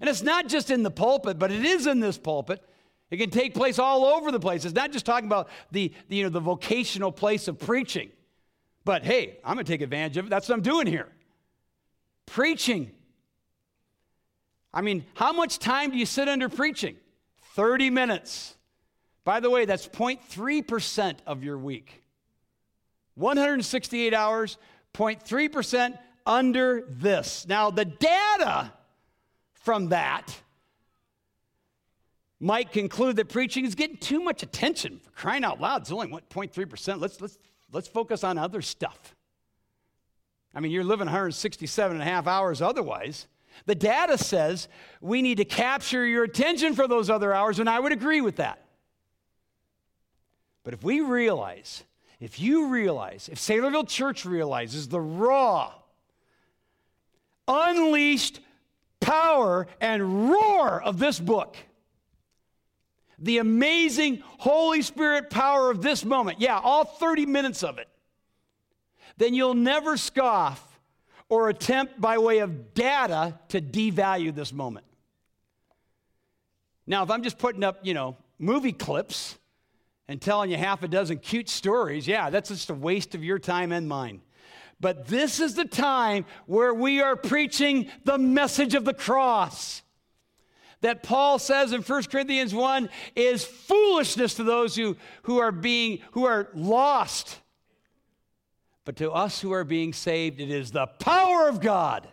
And 0.00 0.10
it's 0.10 0.22
not 0.22 0.48
just 0.48 0.70
in 0.70 0.82
the 0.82 0.90
pulpit, 0.90 1.38
but 1.38 1.52
it 1.52 1.64
is 1.64 1.86
in 1.86 2.00
this 2.00 2.18
pulpit. 2.18 2.62
It 3.10 3.18
can 3.18 3.30
take 3.30 3.54
place 3.54 3.78
all 3.78 4.04
over 4.04 4.32
the 4.32 4.40
place. 4.40 4.64
It's 4.64 4.74
not 4.74 4.90
just 4.90 5.06
talking 5.06 5.26
about 5.26 5.48
the, 5.70 5.92
the, 6.08 6.16
you 6.16 6.22
know, 6.24 6.30
the 6.30 6.40
vocational 6.40 7.12
place 7.12 7.48
of 7.48 7.58
preaching. 7.58 8.10
But 8.84 9.04
hey, 9.04 9.38
I'm 9.44 9.54
going 9.54 9.64
to 9.64 9.72
take 9.72 9.82
advantage 9.82 10.16
of 10.16 10.26
it. 10.26 10.30
That's 10.30 10.48
what 10.48 10.56
I'm 10.56 10.62
doing 10.62 10.86
here. 10.86 11.08
Preaching. 12.26 12.90
I 14.72 14.80
mean, 14.80 15.04
how 15.14 15.32
much 15.32 15.58
time 15.58 15.90
do 15.90 15.96
you 15.96 16.06
sit 16.06 16.28
under 16.28 16.48
preaching? 16.48 16.96
30 17.54 17.90
minutes. 17.90 18.56
By 19.24 19.40
the 19.40 19.48
way, 19.48 19.64
that's 19.64 19.86
0.3% 19.86 21.16
of 21.26 21.44
your 21.44 21.56
week. 21.56 22.02
168 23.14 24.12
hours, 24.12 24.58
0.3% 24.92 25.98
under 26.26 26.84
this. 26.88 27.46
Now, 27.46 27.70
the 27.70 27.84
data 27.84 28.72
from 29.64 29.88
that 29.88 30.36
might 32.38 32.70
conclude 32.70 33.16
that 33.16 33.30
preaching 33.30 33.64
is 33.64 33.74
getting 33.74 33.96
too 33.96 34.20
much 34.20 34.42
attention 34.42 35.00
for 35.02 35.10
crying 35.12 35.44
out 35.44 35.60
loud. 35.60 35.80
It's 35.80 35.90
only 35.90 36.08
1.3%. 36.08 37.00
Let's, 37.00 37.20
let's, 37.20 37.38
let's 37.72 37.88
focus 37.88 38.22
on 38.22 38.36
other 38.36 38.60
stuff. 38.60 39.16
I 40.54 40.60
mean, 40.60 40.70
you're 40.70 40.84
living 40.84 41.06
167 41.06 41.96
and 41.96 42.02
a 42.02 42.04
half 42.04 42.26
hours 42.26 42.60
otherwise. 42.60 43.26
The 43.64 43.74
data 43.74 44.18
says 44.18 44.68
we 45.00 45.22
need 45.22 45.38
to 45.38 45.44
capture 45.44 46.06
your 46.06 46.24
attention 46.24 46.74
for 46.74 46.86
those 46.86 47.08
other 47.08 47.32
hours, 47.32 47.58
and 47.58 47.68
I 47.68 47.80
would 47.80 47.92
agree 47.92 48.20
with 48.20 48.36
that. 48.36 48.58
But 50.64 50.74
if 50.74 50.82
we 50.82 51.00
realize, 51.00 51.84
if 52.20 52.38
you 52.38 52.68
realize, 52.68 53.30
if 53.30 53.38
Saylorville 53.38 53.88
Church 53.88 54.26
realizes 54.26 54.88
the 54.88 55.00
raw, 55.00 55.72
unleashed 57.48 58.40
power 59.04 59.66
and 59.80 60.30
roar 60.30 60.82
of 60.82 60.98
this 60.98 61.20
book. 61.20 61.56
The 63.18 63.38
amazing 63.38 64.22
Holy 64.38 64.82
Spirit 64.82 65.30
power 65.30 65.70
of 65.70 65.82
this 65.82 66.04
moment. 66.04 66.40
Yeah, 66.40 66.58
all 66.58 66.84
30 66.84 67.26
minutes 67.26 67.62
of 67.62 67.78
it. 67.78 67.88
Then 69.16 69.34
you'll 69.34 69.54
never 69.54 69.96
scoff 69.96 70.80
or 71.28 71.48
attempt 71.48 72.00
by 72.00 72.18
way 72.18 72.38
of 72.38 72.74
data 72.74 73.38
to 73.48 73.60
devalue 73.60 74.34
this 74.34 74.52
moment. 74.52 74.86
Now, 76.86 77.02
if 77.02 77.10
I'm 77.10 77.22
just 77.22 77.38
putting 77.38 77.62
up, 77.62 77.80
you 77.82 77.94
know, 77.94 78.16
movie 78.38 78.72
clips 78.72 79.38
and 80.08 80.20
telling 80.20 80.50
you 80.50 80.56
half 80.56 80.82
a 80.82 80.88
dozen 80.88 81.18
cute 81.18 81.48
stories, 81.48 82.06
yeah, 82.06 82.30
that's 82.30 82.48
just 82.50 82.70
a 82.70 82.74
waste 82.74 83.14
of 83.14 83.24
your 83.24 83.38
time 83.38 83.72
and 83.72 83.88
mine. 83.88 84.20
But 84.80 85.06
this 85.06 85.40
is 85.40 85.54
the 85.54 85.64
time 85.64 86.26
where 86.46 86.74
we 86.74 87.00
are 87.00 87.16
preaching 87.16 87.88
the 88.04 88.18
message 88.18 88.74
of 88.74 88.84
the 88.84 88.94
cross. 88.94 89.82
That 90.80 91.02
Paul 91.02 91.38
says 91.38 91.72
in 91.72 91.80
1 91.80 92.02
Corinthians 92.04 92.54
1 92.54 92.90
is 93.16 93.44
foolishness 93.44 94.34
to 94.34 94.44
those 94.44 94.76
who, 94.76 94.96
who 95.22 95.38
are 95.38 95.52
being 95.52 96.00
who 96.12 96.26
are 96.26 96.50
lost. 96.54 97.40
But 98.84 98.96
to 98.96 99.10
us 99.10 99.40
who 99.40 99.52
are 99.52 99.64
being 99.64 99.94
saved, 99.94 100.40
it 100.40 100.50
is 100.50 100.72
the 100.72 100.86
power 100.86 101.48
of 101.48 101.60
God. 101.60 102.06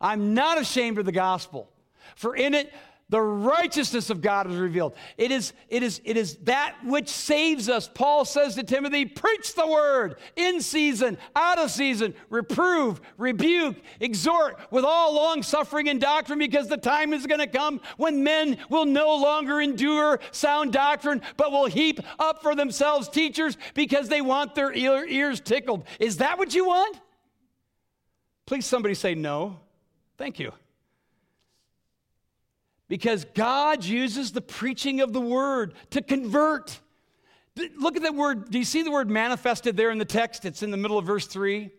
I'm 0.00 0.32
not 0.32 0.58
ashamed 0.58 0.98
of 0.98 1.04
the 1.04 1.12
gospel, 1.12 1.70
for 2.16 2.34
in 2.34 2.54
it 2.54 2.72
the 3.10 3.20
righteousness 3.20 4.08
of 4.08 4.22
God 4.22 4.48
is 4.50 4.56
revealed. 4.56 4.94
It 5.18 5.32
is, 5.32 5.52
it, 5.68 5.82
is, 5.82 6.00
it 6.04 6.16
is 6.16 6.36
that 6.44 6.76
which 6.84 7.08
saves 7.08 7.68
us. 7.68 7.88
Paul 7.92 8.24
says 8.24 8.54
to 8.54 8.62
Timothy, 8.62 9.04
Preach 9.04 9.54
the 9.54 9.66
word 9.66 10.16
in 10.36 10.60
season, 10.60 11.18
out 11.34 11.58
of 11.58 11.72
season, 11.72 12.14
reprove, 12.30 13.00
rebuke, 13.18 13.76
exhort 13.98 14.60
with 14.70 14.84
all 14.84 15.14
long 15.14 15.42
suffering 15.42 15.88
and 15.88 16.00
doctrine, 16.00 16.38
because 16.38 16.68
the 16.68 16.76
time 16.76 17.12
is 17.12 17.26
going 17.26 17.40
to 17.40 17.48
come 17.48 17.80
when 17.96 18.22
men 18.22 18.58
will 18.68 18.86
no 18.86 19.16
longer 19.16 19.60
endure 19.60 20.20
sound 20.30 20.72
doctrine, 20.72 21.20
but 21.36 21.50
will 21.50 21.66
heap 21.66 21.98
up 22.20 22.42
for 22.42 22.54
themselves 22.54 23.08
teachers 23.08 23.58
because 23.74 24.08
they 24.08 24.20
want 24.20 24.54
their 24.54 24.72
ears 24.72 25.40
tickled. 25.40 25.84
Is 25.98 26.18
that 26.18 26.38
what 26.38 26.54
you 26.54 26.66
want? 26.66 26.96
Please, 28.46 28.66
somebody 28.66 28.94
say 28.94 29.16
no. 29.16 29.58
Thank 30.16 30.38
you 30.38 30.52
because 32.90 33.24
God 33.34 33.84
uses 33.84 34.32
the 34.32 34.40
preaching 34.40 35.00
of 35.00 35.12
the 35.12 35.20
word 35.20 35.74
to 35.90 36.02
convert. 36.02 36.80
Look 37.78 37.96
at 37.96 38.02
that 38.02 38.16
word. 38.16 38.50
Do 38.50 38.58
you 38.58 38.64
see 38.64 38.82
the 38.82 38.90
word 38.90 39.08
manifested 39.08 39.76
there 39.76 39.92
in 39.92 39.98
the 39.98 40.04
text? 40.04 40.44
It's 40.44 40.64
in 40.64 40.72
the 40.72 40.76
middle 40.76 40.98
of 40.98 41.06
verse 41.06 41.28
3. 41.28 41.70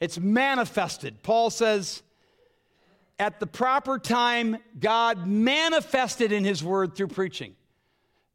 It's 0.00 0.18
manifested. 0.18 1.22
Paul 1.22 1.50
says, 1.50 2.02
at 3.18 3.38
the 3.38 3.46
proper 3.46 3.98
time, 3.98 4.56
God 4.80 5.26
manifested 5.26 6.32
in 6.32 6.42
his 6.42 6.64
word 6.64 6.96
through 6.96 7.08
preaching. 7.08 7.54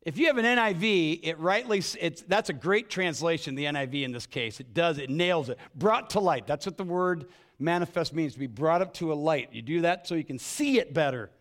If 0.04 0.19
you 0.19 0.28
have 0.28 0.38
an 0.38 0.45
NIV, 0.45 1.21
it 1.23 1.39
rightly, 1.39 1.82
it's, 1.99 2.21
that's 2.21 2.52
a 2.52 2.54
great 2.54 2.91
translation, 2.91 3.56
the 3.56 3.65
NIV 3.65 4.04
in 4.04 4.12
this 4.12 4.28
case. 4.28 4.60
It 4.60 4.75
does, 4.75 4.99
it 4.99 5.10
nails 5.10 5.49
it. 5.49 5.58
Brought 5.73 6.12
to 6.12 6.19
light. 6.19 6.45
That's 6.45 6.67
what 6.67 6.78
the 6.78 6.84
word 6.84 7.25
manifest 7.58 8.13
means, 8.13 8.34
to 8.34 8.39
be 8.39 8.47
brought 8.47 8.84
up 8.84 8.93
to 8.95 9.12
a 9.12 9.15
light. 9.15 9.49
You 9.54 9.63
do 9.63 9.82
that 9.82 10.08
so 10.08 10.13
you 10.13 10.23
can 10.23 10.38
see 10.38 10.78
it 10.78 10.93
better. 10.93 11.32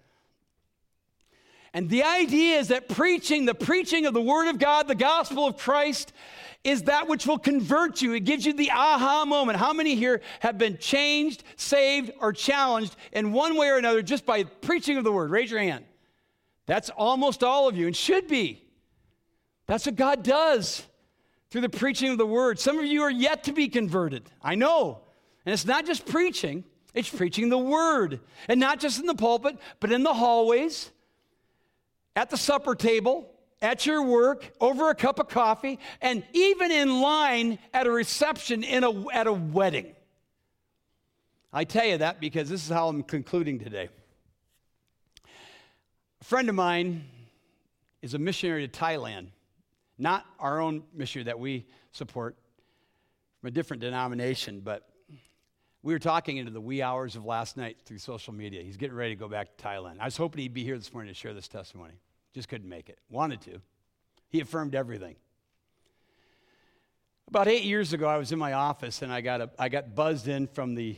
And 1.75 1.89
the 1.89 2.03
idea 2.03 2.59
is 2.59 2.69
that 2.69 2.89
preaching, 2.89 3.45
the 3.45 3.55
preaching 3.55 4.07
of 4.07 4.15
the 4.15 4.23
Word 4.23 4.49
of 4.49 4.59
God, 4.59 4.89
the 4.89 4.95
gospel 4.95 5.47
of 5.47 5.59
Christ, 5.59 6.13
is 6.65 6.85
that 6.85 7.09
which 7.09 7.27
will 7.27 7.39
convert 7.39 8.03
you. 8.03 8.15
It 8.15 8.21
gives 8.21 8.45
you 8.45 8.53
the 8.53 8.71
aha 8.71 9.25
moment. 9.25 9.59
How 9.59 9.73
many 9.73 9.95
here 9.95 10.21
have 10.41 10.59
been 10.59 10.79
changed, 10.79 11.45
saved, 11.57 12.11
or 12.21 12.33
challenged 12.33 12.97
in 13.13 13.33
one 13.33 13.57
way 13.57 13.69
or 13.69 13.77
another 13.77 14.03
just 14.03 14.27
by 14.27 14.45
preaching 14.45 14.97
of 14.97 15.05
the 15.05 15.13
Word? 15.13 15.31
Raise 15.31 15.51
your 15.51 15.61
hand. 15.61 15.85
That's 16.67 16.91
almost 16.91 17.45
all 17.45 17.69
of 17.69 17.77
you, 17.77 17.87
and 17.87 17.97
should 17.97 18.29
be. 18.29 18.63
That's 19.67 19.87
what 19.87 19.97
God 19.97 20.23
does 20.23 20.85
through 21.51 21.63
the 21.63 21.69
preaching 21.69 22.11
of 22.11 22.19
the 22.19 22.27
Word. 22.27 22.59
Some 22.59 22.79
of 22.79 22.87
you 22.87 23.03
are 23.03 23.11
yet 23.11 23.45
to 23.45 23.53
be 23.53 23.69
converted. 23.69 24.29
I 24.43 24.55
know. 24.55 25.01
And 25.47 25.53
it's 25.53 25.65
not 25.65 25.87
just 25.87 26.07
preaching, 26.07 26.65
it's 26.93 27.09
preaching 27.09 27.49
the 27.49 27.59
Word. 27.59 28.21
And 28.49 28.59
not 28.59 28.81
just 28.81 28.99
in 28.99 29.07
the 29.07 29.15
pulpit, 29.15 29.59
but 29.81 29.93
in 29.93 30.03
the 30.03 30.13
hallways 30.13 30.91
at 32.19 32.31
the 32.31 32.37
supper 32.37 32.75
table, 32.75 33.31
at 33.63 33.87
your 33.87 34.03
work, 34.03 34.51
over 34.61 34.91
a 34.91 34.95
cup 34.97 35.21
of 35.21 35.29
coffee, 35.29 35.79
and 36.03 36.25
even 36.33 36.73
in 36.73 37.01
line 37.01 37.61
at 37.73 37.87
a 37.87 37.91
reception 37.93 38.65
in 38.65 38.83
a, 38.83 39.09
at 39.11 39.29
a 39.29 39.33
wedding. 39.33 39.95
I 41.53 41.63
tell 41.63 41.85
you 41.85 41.99
that 41.99 42.19
because 42.21 42.49
this 42.49 42.65
is 42.65 42.69
how 42.69 42.89
I'm 42.89 43.05
concluding 43.05 43.61
today. 43.61 43.89
A 46.21 46.25
friend 46.25 46.49
of 46.49 46.57
mine 46.57 47.05
is 48.03 48.15
a 48.15 48.19
missionary 48.19 48.67
to 48.67 48.81
Thailand, 48.81 49.29
not 49.97 50.27
our 50.41 50.61
own 50.61 50.83
missionary 50.93 51.27
that 51.27 51.39
we 51.39 51.67
support 51.93 52.35
from 53.41 53.47
a 53.47 53.51
different 53.53 53.81
denomination, 53.81 54.59
but 54.59 54.89
we 55.85 55.93
were 55.93 56.01
talking 56.01 56.39
into 56.39 56.51
the 56.51 56.61
wee 56.61 56.83
hours 56.83 57.15
of 57.15 57.25
last 57.25 57.57
night 57.57 57.77
through 57.85 57.99
social 57.99 58.35
media. 58.35 58.61
He's 58.61 58.77
getting 58.77 58.97
ready 58.97 59.15
to 59.15 59.21
go 59.21 59.29
back 59.29 59.57
to 59.57 59.65
Thailand. 59.65 60.01
I 60.01 60.07
was 60.07 60.17
hoping 60.17 60.43
he'd 60.43 60.53
be 60.53 60.65
here 60.65 60.77
this 60.77 60.93
morning 60.93 61.15
to 61.15 61.19
share 61.19 61.33
this 61.33 61.47
testimony. 61.47 61.95
Just 62.35 62.49
couldn't 62.49 62.69
make 62.69 62.89
it. 62.89 62.99
Wanted 63.11 63.41
to. 63.43 63.61
He 64.29 64.41
affirmed 64.41 64.75
everything. 64.75 65.17
About 67.29 67.49
eight 67.49 67.65
years 67.65 67.93
ago, 67.93 68.09
I 68.09 68.17
was 68.17 68.33
in 68.33 68.39
my 68.39 68.55
office 68.55 69.03
and 69.03 69.13
I 69.13 69.21
got, 69.21 69.41
a, 69.41 69.51
I 69.59 69.69
got 69.69 69.95
buzzed 69.95 70.29
in 70.29 70.47
from 70.47 70.75
the, 70.75 70.97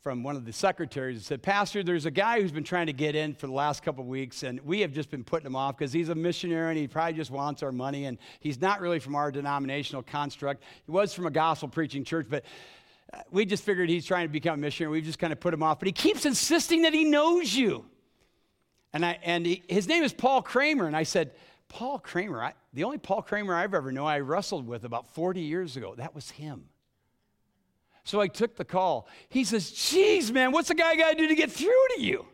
from 0.00 0.22
one 0.22 0.36
of 0.36 0.44
the 0.44 0.52
secretaries 0.52 1.16
and 1.16 1.24
said, 1.24 1.42
Pastor, 1.42 1.84
there's 1.84 2.06
a 2.06 2.10
guy 2.10 2.40
who's 2.40 2.50
been 2.50 2.64
trying 2.64 2.86
to 2.86 2.92
get 2.92 3.14
in 3.14 3.34
for 3.34 3.46
the 3.46 3.52
last 3.52 3.82
couple 3.82 4.02
of 4.02 4.08
weeks, 4.08 4.42
and 4.42 4.60
we 4.60 4.80
have 4.80 4.92
just 4.92 5.10
been 5.10 5.22
putting 5.22 5.46
him 5.46 5.54
off 5.54 5.76
because 5.76 5.92
he's 5.92 6.08
a 6.08 6.14
missionary 6.14 6.70
and 6.70 6.78
he 6.78 6.88
probably 6.88 7.12
just 7.12 7.30
wants 7.30 7.62
our 7.62 7.70
money, 7.72 8.06
and 8.06 8.18
he's 8.40 8.60
not 8.60 8.80
really 8.80 8.98
from 8.98 9.14
our 9.14 9.30
denominational 9.30 10.02
construct. 10.02 10.62
He 10.86 10.90
was 10.90 11.14
from 11.14 11.26
a 11.26 11.30
gospel 11.30 11.68
preaching 11.68 12.04
church, 12.04 12.26
but 12.28 12.44
uh, 13.12 13.18
we 13.30 13.44
just 13.44 13.64
figured 13.64 13.88
he's 13.88 14.06
trying 14.06 14.26
to 14.26 14.32
become 14.32 14.54
a 14.54 14.56
missionary. 14.56 14.92
We've 14.92 15.04
just 15.04 15.18
kind 15.18 15.32
of 15.32 15.40
put 15.40 15.54
him 15.54 15.62
off, 15.62 15.78
but 15.78 15.86
he 15.86 15.92
keeps 15.92 16.26
insisting 16.26 16.82
that 16.82 16.94
he 16.94 17.04
knows 17.04 17.54
you. 17.54 17.84
And, 18.92 19.04
I, 19.04 19.18
and 19.22 19.44
he, 19.44 19.62
his 19.68 19.86
name 19.86 20.02
is 20.02 20.12
Paul 20.12 20.42
Kramer, 20.42 20.86
and 20.86 20.96
I 20.96 21.02
said, 21.02 21.32
Paul 21.68 21.98
Kramer, 21.98 22.42
I, 22.42 22.54
the 22.72 22.84
only 22.84 22.98
Paul 22.98 23.22
Kramer 23.22 23.54
I've 23.54 23.74
ever 23.74 23.92
known, 23.92 24.06
I 24.06 24.20
wrestled 24.20 24.66
with 24.66 24.84
about 24.84 25.10
40 25.14 25.40
years 25.40 25.76
ago. 25.76 25.94
That 25.96 26.14
was 26.14 26.30
him. 26.30 26.64
So 28.04 28.20
I 28.20 28.28
took 28.28 28.56
the 28.56 28.64
call. 28.64 29.06
He 29.28 29.44
says, 29.44 29.70
Geez, 29.70 30.32
man, 30.32 30.50
what's 30.50 30.68
the 30.68 30.74
guy 30.74 30.96
got 30.96 31.10
to 31.10 31.16
do 31.16 31.28
to 31.28 31.34
get 31.34 31.52
through 31.52 31.86
to 31.96 32.00
you? 32.00 32.24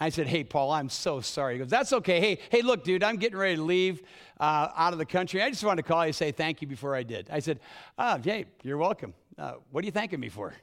I 0.00 0.08
said, 0.08 0.26
Hey, 0.26 0.42
Paul, 0.42 0.70
I'm 0.70 0.88
so 0.88 1.20
sorry. 1.20 1.54
He 1.54 1.58
goes, 1.58 1.68
That's 1.68 1.92
okay. 1.92 2.18
Hey, 2.18 2.38
hey, 2.50 2.62
look, 2.62 2.82
dude, 2.82 3.04
I'm 3.04 3.16
getting 3.16 3.36
ready 3.36 3.56
to 3.56 3.62
leave 3.62 4.00
uh, 4.40 4.68
out 4.74 4.94
of 4.94 4.98
the 4.98 5.04
country. 5.04 5.42
I 5.42 5.50
just 5.50 5.64
wanted 5.64 5.82
to 5.82 5.88
call 5.88 6.02
you 6.02 6.08
and 6.08 6.16
say 6.16 6.32
thank 6.32 6.62
you 6.62 6.66
before 6.66 6.94
I 6.94 7.02
did. 7.02 7.28
I 7.30 7.40
said, 7.40 7.60
Oh, 7.98 8.18
hey, 8.24 8.46
you're 8.62 8.78
welcome. 8.78 9.12
Uh, 9.38 9.54
what 9.70 9.84
are 9.84 9.86
you 9.86 9.92
thanking 9.92 10.18
me 10.18 10.30
for? 10.30 10.54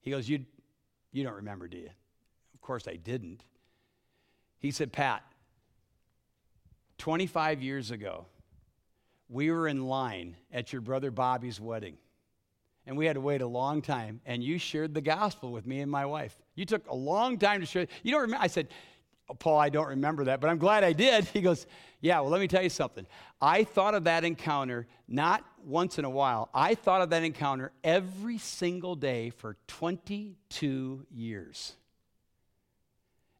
He 0.00 0.10
goes, 0.10 0.28
you, 0.28 0.44
you 1.12 1.24
don't 1.24 1.34
remember, 1.34 1.68
do 1.68 1.78
you? 1.78 1.90
Of 2.54 2.60
course 2.60 2.86
I 2.86 2.96
didn't. 2.96 3.42
He 4.60 4.70
said, 4.70 4.92
Pat, 4.92 5.24
25 6.98 7.62
years 7.62 7.90
ago, 7.90 8.26
we 9.28 9.50
were 9.50 9.66
in 9.66 9.86
line 9.86 10.36
at 10.52 10.72
your 10.72 10.80
brother 10.82 11.10
Bobby's 11.10 11.60
wedding 11.60 11.96
and 12.86 12.96
we 12.96 13.06
had 13.06 13.14
to 13.14 13.20
wait 13.20 13.40
a 13.40 13.46
long 13.46 13.82
time. 13.82 14.20
And 14.26 14.42
you 14.42 14.58
shared 14.58 14.94
the 14.94 15.00
gospel 15.00 15.52
with 15.52 15.66
me 15.66 15.80
and 15.80 15.90
my 15.90 16.06
wife. 16.06 16.36
You 16.54 16.64
took 16.64 16.88
a 16.88 16.94
long 16.94 17.38
time 17.38 17.60
to 17.60 17.66
share. 17.66 17.86
You 18.02 18.12
don't 18.12 18.22
remember? 18.22 18.42
I 18.42 18.48
said, 18.48 18.68
Paul, 19.38 19.58
I 19.58 19.68
don't 19.68 19.86
remember 19.86 20.24
that, 20.24 20.40
but 20.40 20.50
I'm 20.50 20.58
glad 20.58 20.82
I 20.82 20.92
did. 20.92 21.24
He 21.32 21.40
goes, 21.40 21.66
Yeah, 22.00 22.20
well, 22.20 22.30
let 22.30 22.40
me 22.40 22.48
tell 22.48 22.62
you 22.62 22.68
something. 22.68 23.06
I 23.40 23.64
thought 23.64 23.94
of 23.94 24.04
that 24.04 24.24
encounter 24.24 24.88
not 25.06 25.44
once 25.64 25.98
in 25.98 26.04
a 26.04 26.10
while, 26.10 26.48
I 26.52 26.74
thought 26.74 27.00
of 27.00 27.10
that 27.10 27.22
encounter 27.22 27.70
every 27.84 28.38
single 28.38 28.96
day 28.96 29.30
for 29.30 29.56
22 29.68 31.06
years. 31.12 31.74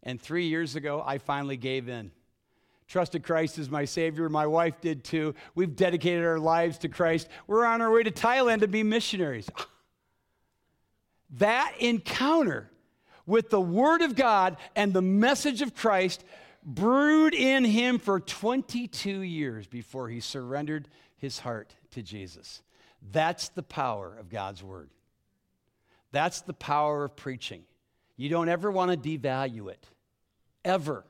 And 0.02 0.20
three 0.20 0.46
years 0.46 0.76
ago, 0.76 1.02
I 1.04 1.18
finally 1.18 1.56
gave 1.56 1.88
in 1.88 2.10
trusted 2.90 3.22
Christ 3.22 3.56
as 3.58 3.70
my 3.70 3.84
Savior. 3.84 4.28
My 4.28 4.48
wife 4.48 4.80
did 4.80 5.04
too. 5.04 5.34
We've 5.54 5.74
dedicated 5.74 6.24
our 6.24 6.40
lives 6.40 6.78
to 6.78 6.88
Christ. 6.88 7.28
We're 7.46 7.64
on 7.64 7.80
our 7.80 7.90
way 7.90 8.02
to 8.02 8.10
Thailand 8.10 8.60
to 8.60 8.68
be 8.68 8.82
missionaries. 8.82 9.48
That 11.38 11.72
encounter 11.78 12.68
with 13.26 13.48
the 13.50 13.60
Word 13.60 14.02
of 14.02 14.16
God 14.16 14.56
and 14.74 14.92
the 14.92 15.02
message 15.02 15.62
of 15.62 15.76
Christ 15.76 16.24
brewed 16.64 17.32
in 17.32 17.64
him 17.64 18.00
for 18.00 18.18
22 18.18 19.20
years 19.20 19.68
before 19.68 20.08
he 20.08 20.18
surrendered 20.18 20.88
his 21.16 21.38
heart 21.38 21.76
to 21.92 22.02
Jesus. 22.02 22.60
That's 23.12 23.50
the 23.50 23.62
power 23.62 24.16
of 24.18 24.28
God's 24.30 24.64
Word. 24.64 24.90
That's 26.10 26.40
the 26.40 26.52
power 26.52 27.04
of 27.04 27.14
preaching. 27.14 27.62
You 28.20 28.28
don't 28.28 28.50
ever 28.50 28.70
want 28.70 28.90
to 29.02 29.18
devalue 29.18 29.70
it, 29.70 29.82
ever. 30.62 31.06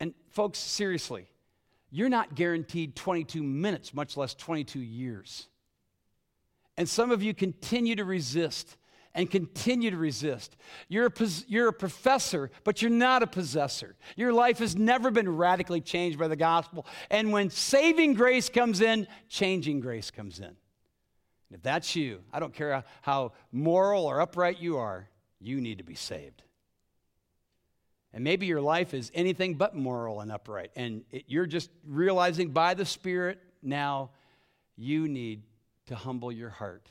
And 0.00 0.14
folks, 0.30 0.58
seriously, 0.58 1.26
you're 1.90 2.08
not 2.08 2.34
guaranteed 2.34 2.96
22 2.96 3.42
minutes, 3.42 3.92
much 3.92 4.16
less 4.16 4.32
22 4.32 4.80
years. 4.80 5.46
And 6.78 6.88
some 6.88 7.10
of 7.10 7.22
you 7.22 7.34
continue 7.34 7.96
to 7.96 8.04
resist 8.06 8.78
and 9.14 9.30
continue 9.30 9.90
to 9.90 9.98
resist. 9.98 10.56
You're 10.88 11.08
a, 11.08 11.28
you're 11.48 11.68
a 11.68 11.72
professor, 11.74 12.50
but 12.64 12.80
you're 12.80 12.90
not 12.90 13.22
a 13.22 13.26
possessor. 13.26 13.96
Your 14.16 14.32
life 14.32 14.58
has 14.60 14.74
never 14.74 15.10
been 15.10 15.28
radically 15.36 15.82
changed 15.82 16.18
by 16.18 16.28
the 16.28 16.34
gospel. 16.34 16.86
And 17.10 17.30
when 17.30 17.50
saving 17.50 18.14
grace 18.14 18.48
comes 18.48 18.80
in, 18.80 19.06
changing 19.28 19.80
grace 19.80 20.10
comes 20.10 20.40
in. 20.40 20.56
If 21.54 21.62
that's 21.62 21.94
you, 21.94 22.20
I 22.32 22.40
don't 22.40 22.52
care 22.52 22.82
how 23.02 23.32
moral 23.52 24.06
or 24.06 24.20
upright 24.20 24.60
you 24.60 24.78
are, 24.78 25.08
you 25.40 25.60
need 25.60 25.78
to 25.78 25.84
be 25.84 25.94
saved. 25.94 26.42
And 28.12 28.24
maybe 28.24 28.46
your 28.46 28.60
life 28.60 28.92
is 28.92 29.10
anything 29.14 29.54
but 29.54 29.74
moral 29.74 30.20
and 30.20 30.32
upright. 30.32 30.72
And 30.74 31.04
it, 31.12 31.24
you're 31.28 31.46
just 31.46 31.70
realizing 31.86 32.50
by 32.50 32.74
the 32.74 32.84
Spirit 32.84 33.38
now 33.62 34.10
you 34.76 35.06
need 35.06 35.42
to 35.86 35.94
humble 35.94 36.32
your 36.32 36.50
heart. 36.50 36.88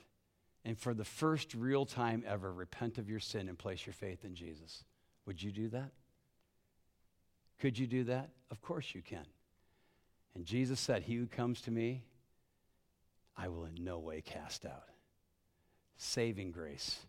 And 0.64 0.78
for 0.78 0.94
the 0.94 1.04
first 1.04 1.54
real 1.54 1.86
time 1.86 2.24
ever, 2.26 2.52
repent 2.52 2.98
of 2.98 3.10
your 3.10 3.20
sin 3.20 3.50
and 3.50 3.60
place 3.60 3.86
your 3.86 3.94
faith 3.94 4.24
in 4.24 4.34
Jesus. 4.34 4.86
Would 5.26 5.44
you 5.44 5.52
do 5.52 5.68
that? 5.70 5.92
Could 7.60 7.78
you 7.78 7.88
do 7.88 8.06
that? 8.06 8.30
Of 8.50 8.62
course 8.62 8.96
you 8.96 9.02
can. 9.02 9.26
And 10.36 10.46
Jesus 10.46 10.80
said, 10.80 11.04
He 11.04 11.16
who 11.16 11.28
comes 11.28 11.62
to 11.62 11.72
me, 11.72 12.04
I 13.38 13.48
will 13.48 13.66
in 13.66 13.84
no 13.84 14.00
way 14.00 14.22
cast 14.22 14.66
out. 14.66 14.90
Saving 15.98 16.52
grace 16.52 17.00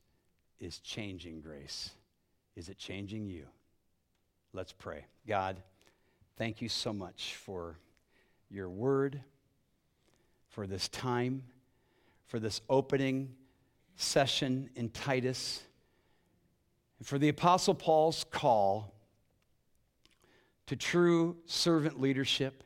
is 0.61 0.79
changing 0.79 1.41
grace. 1.41 1.91
Is 2.57 2.69
it 2.69 2.79
changing 2.79 3.27
you? 3.27 3.47
Let's 4.53 4.73
pray. 4.73 5.07
God, 5.27 5.61
thank 6.37 6.63
you 6.63 6.69
so 6.69 6.93
much 6.93 7.35
for 7.35 7.79
your 8.51 8.69
word, 8.69 9.21
for 10.49 10.67
this 10.67 10.89
time, 10.89 11.43
for 12.27 12.39
this 12.39 12.61
opening 12.71 13.35
session 13.97 14.71
in 14.77 14.91
Titus, 14.91 15.63
and 16.99 17.07
for 17.07 17.19
the 17.19 17.29
Apostle 17.29 17.75
Paul's 17.75 18.25
call 18.31 18.95
to 20.67 20.77
true 20.77 21.37
servant 21.47 22.01
leadership, 22.01 22.63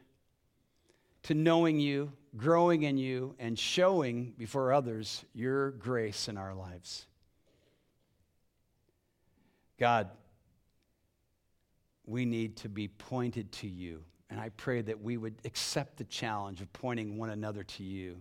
to 1.24 1.34
knowing 1.34 1.78
you, 1.78 2.12
growing 2.36 2.82
in 2.82 2.96
you, 2.98 3.34
and 3.38 3.58
showing 3.58 4.34
before 4.38 4.72
others 4.72 5.24
your 5.34 5.72
grace 5.72 6.28
in 6.28 6.36
our 6.36 6.54
lives. 6.54 7.06
God, 9.78 10.08
we 12.06 12.24
need 12.24 12.56
to 12.56 12.68
be 12.68 12.88
pointed 12.88 13.52
to 13.52 13.68
you. 13.68 14.02
And 14.30 14.40
I 14.40 14.50
pray 14.50 14.82
that 14.82 15.00
we 15.02 15.16
would 15.16 15.36
accept 15.44 15.96
the 15.96 16.04
challenge 16.04 16.60
of 16.60 16.72
pointing 16.72 17.16
one 17.16 17.30
another 17.30 17.62
to 17.62 17.82
you 17.82 18.16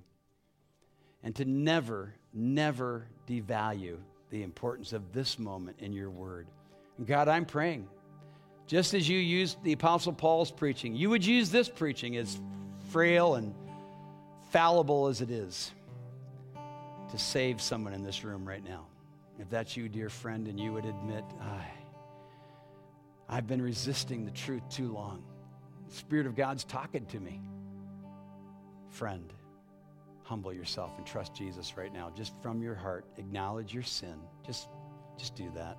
and 1.23 1.35
to 1.35 1.45
never, 1.45 2.13
never 2.33 3.07
devalue 3.27 3.97
the 4.29 4.43
importance 4.43 4.93
of 4.93 5.11
this 5.13 5.39
moment 5.39 5.77
in 5.79 5.91
your 5.93 6.09
word. 6.09 6.47
And 6.97 7.07
God, 7.07 7.27
I'm 7.27 7.45
praying, 7.45 7.87
just 8.67 8.93
as 8.93 9.07
you 9.07 9.17
used 9.17 9.61
the 9.63 9.73
Apostle 9.73 10.13
Paul's 10.13 10.51
preaching, 10.51 10.95
you 10.95 11.09
would 11.09 11.25
use 11.25 11.49
this 11.49 11.69
preaching 11.69 12.17
as 12.17 12.39
frail 12.89 13.35
and 13.35 13.53
fallible 14.51 15.07
as 15.07 15.21
it 15.21 15.29
is 15.29 15.71
to 17.11 17.17
save 17.17 17.61
someone 17.61 17.93
in 17.93 18.03
this 18.03 18.23
room 18.23 18.47
right 18.47 18.63
now. 18.63 18.85
If 19.39 19.49
that's 19.49 19.77
you, 19.77 19.87
dear 19.87 20.09
friend, 20.09 20.47
and 20.47 20.59
you 20.59 20.73
would 20.73 20.85
admit, 20.85 21.23
I 21.41 21.65
I've 23.29 23.47
been 23.47 23.61
resisting 23.61 24.25
the 24.25 24.31
truth 24.31 24.63
too 24.69 24.91
long. 24.91 25.23
The 25.87 25.93
Spirit 25.93 26.27
of 26.27 26.35
God's 26.35 26.63
talking 26.63 27.05
to 27.07 27.19
me. 27.19 27.41
Friend, 28.89 29.31
humble 30.23 30.53
yourself 30.53 30.91
and 30.97 31.05
trust 31.05 31.33
Jesus 31.33 31.75
right 31.77 31.93
now. 31.93 32.11
Just 32.15 32.33
from 32.41 32.61
your 32.61 32.75
heart, 32.75 33.05
acknowledge 33.17 33.73
your 33.73 33.83
sin. 33.83 34.15
Just, 34.45 34.69
just 35.17 35.35
do 35.35 35.51
that. 35.55 35.77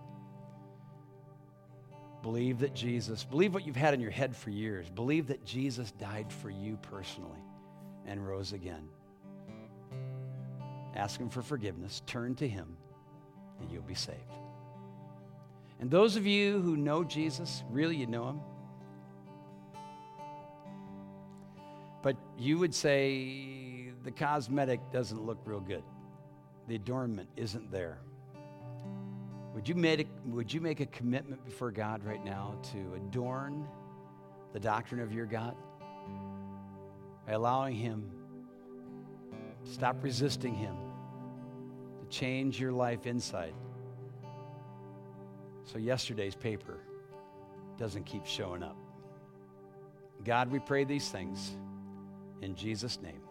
Believe 2.22 2.58
that 2.60 2.74
Jesus, 2.74 3.24
believe 3.24 3.54
what 3.54 3.66
you've 3.66 3.76
had 3.76 3.94
in 3.94 4.00
your 4.00 4.10
head 4.10 4.34
for 4.34 4.50
years. 4.50 4.90
Believe 4.90 5.28
that 5.28 5.44
Jesus 5.44 5.92
died 5.92 6.32
for 6.32 6.50
you 6.50 6.76
personally 6.82 7.40
and 8.06 8.26
rose 8.26 8.52
again. 8.52 8.88
Ask 10.96 11.20
Him 11.20 11.28
for 11.28 11.42
forgiveness, 11.42 12.02
turn 12.06 12.34
to 12.36 12.48
Him, 12.48 12.76
and 13.60 13.70
you'll 13.70 13.82
be 13.82 13.94
saved. 13.94 14.18
And 15.80 15.90
those 15.90 16.16
of 16.16 16.26
you 16.26 16.60
who 16.60 16.76
know 16.76 17.04
Jesus, 17.04 17.62
really 17.70 17.96
you 17.96 18.06
know 18.06 18.28
him. 18.30 18.40
But 22.02 22.16
you 22.36 22.58
would 22.58 22.74
say 22.74 23.90
the 24.04 24.10
cosmetic 24.10 24.80
doesn't 24.92 25.24
look 25.24 25.38
real 25.44 25.60
good. 25.60 25.84
The 26.66 26.74
adornment 26.74 27.28
isn't 27.36 27.70
there. 27.70 27.98
Would 29.54 29.68
you, 29.68 29.74
make 29.74 30.00
a, 30.00 30.28
would 30.28 30.52
you 30.52 30.60
make 30.60 30.80
a 30.80 30.86
commitment 30.86 31.44
before 31.44 31.70
God 31.70 32.04
right 32.04 32.24
now 32.24 32.54
to 32.72 32.94
adorn 32.94 33.66
the 34.52 34.60
doctrine 34.60 35.00
of 35.00 35.12
your 35.12 35.26
God? 35.26 35.56
By 37.26 37.32
allowing 37.32 37.74
Him, 37.74 38.10
stop 39.64 39.96
resisting 40.02 40.54
Him, 40.54 40.76
to 42.00 42.06
change 42.08 42.60
your 42.60 42.72
life 42.72 43.06
inside. 43.06 43.54
So 45.64 45.78
yesterday's 45.78 46.34
paper 46.34 46.78
doesn't 47.76 48.04
keep 48.04 48.26
showing 48.26 48.62
up. 48.62 48.76
God, 50.24 50.50
we 50.50 50.58
pray 50.58 50.84
these 50.84 51.08
things 51.08 51.56
in 52.42 52.54
Jesus' 52.54 53.00
name. 53.02 53.27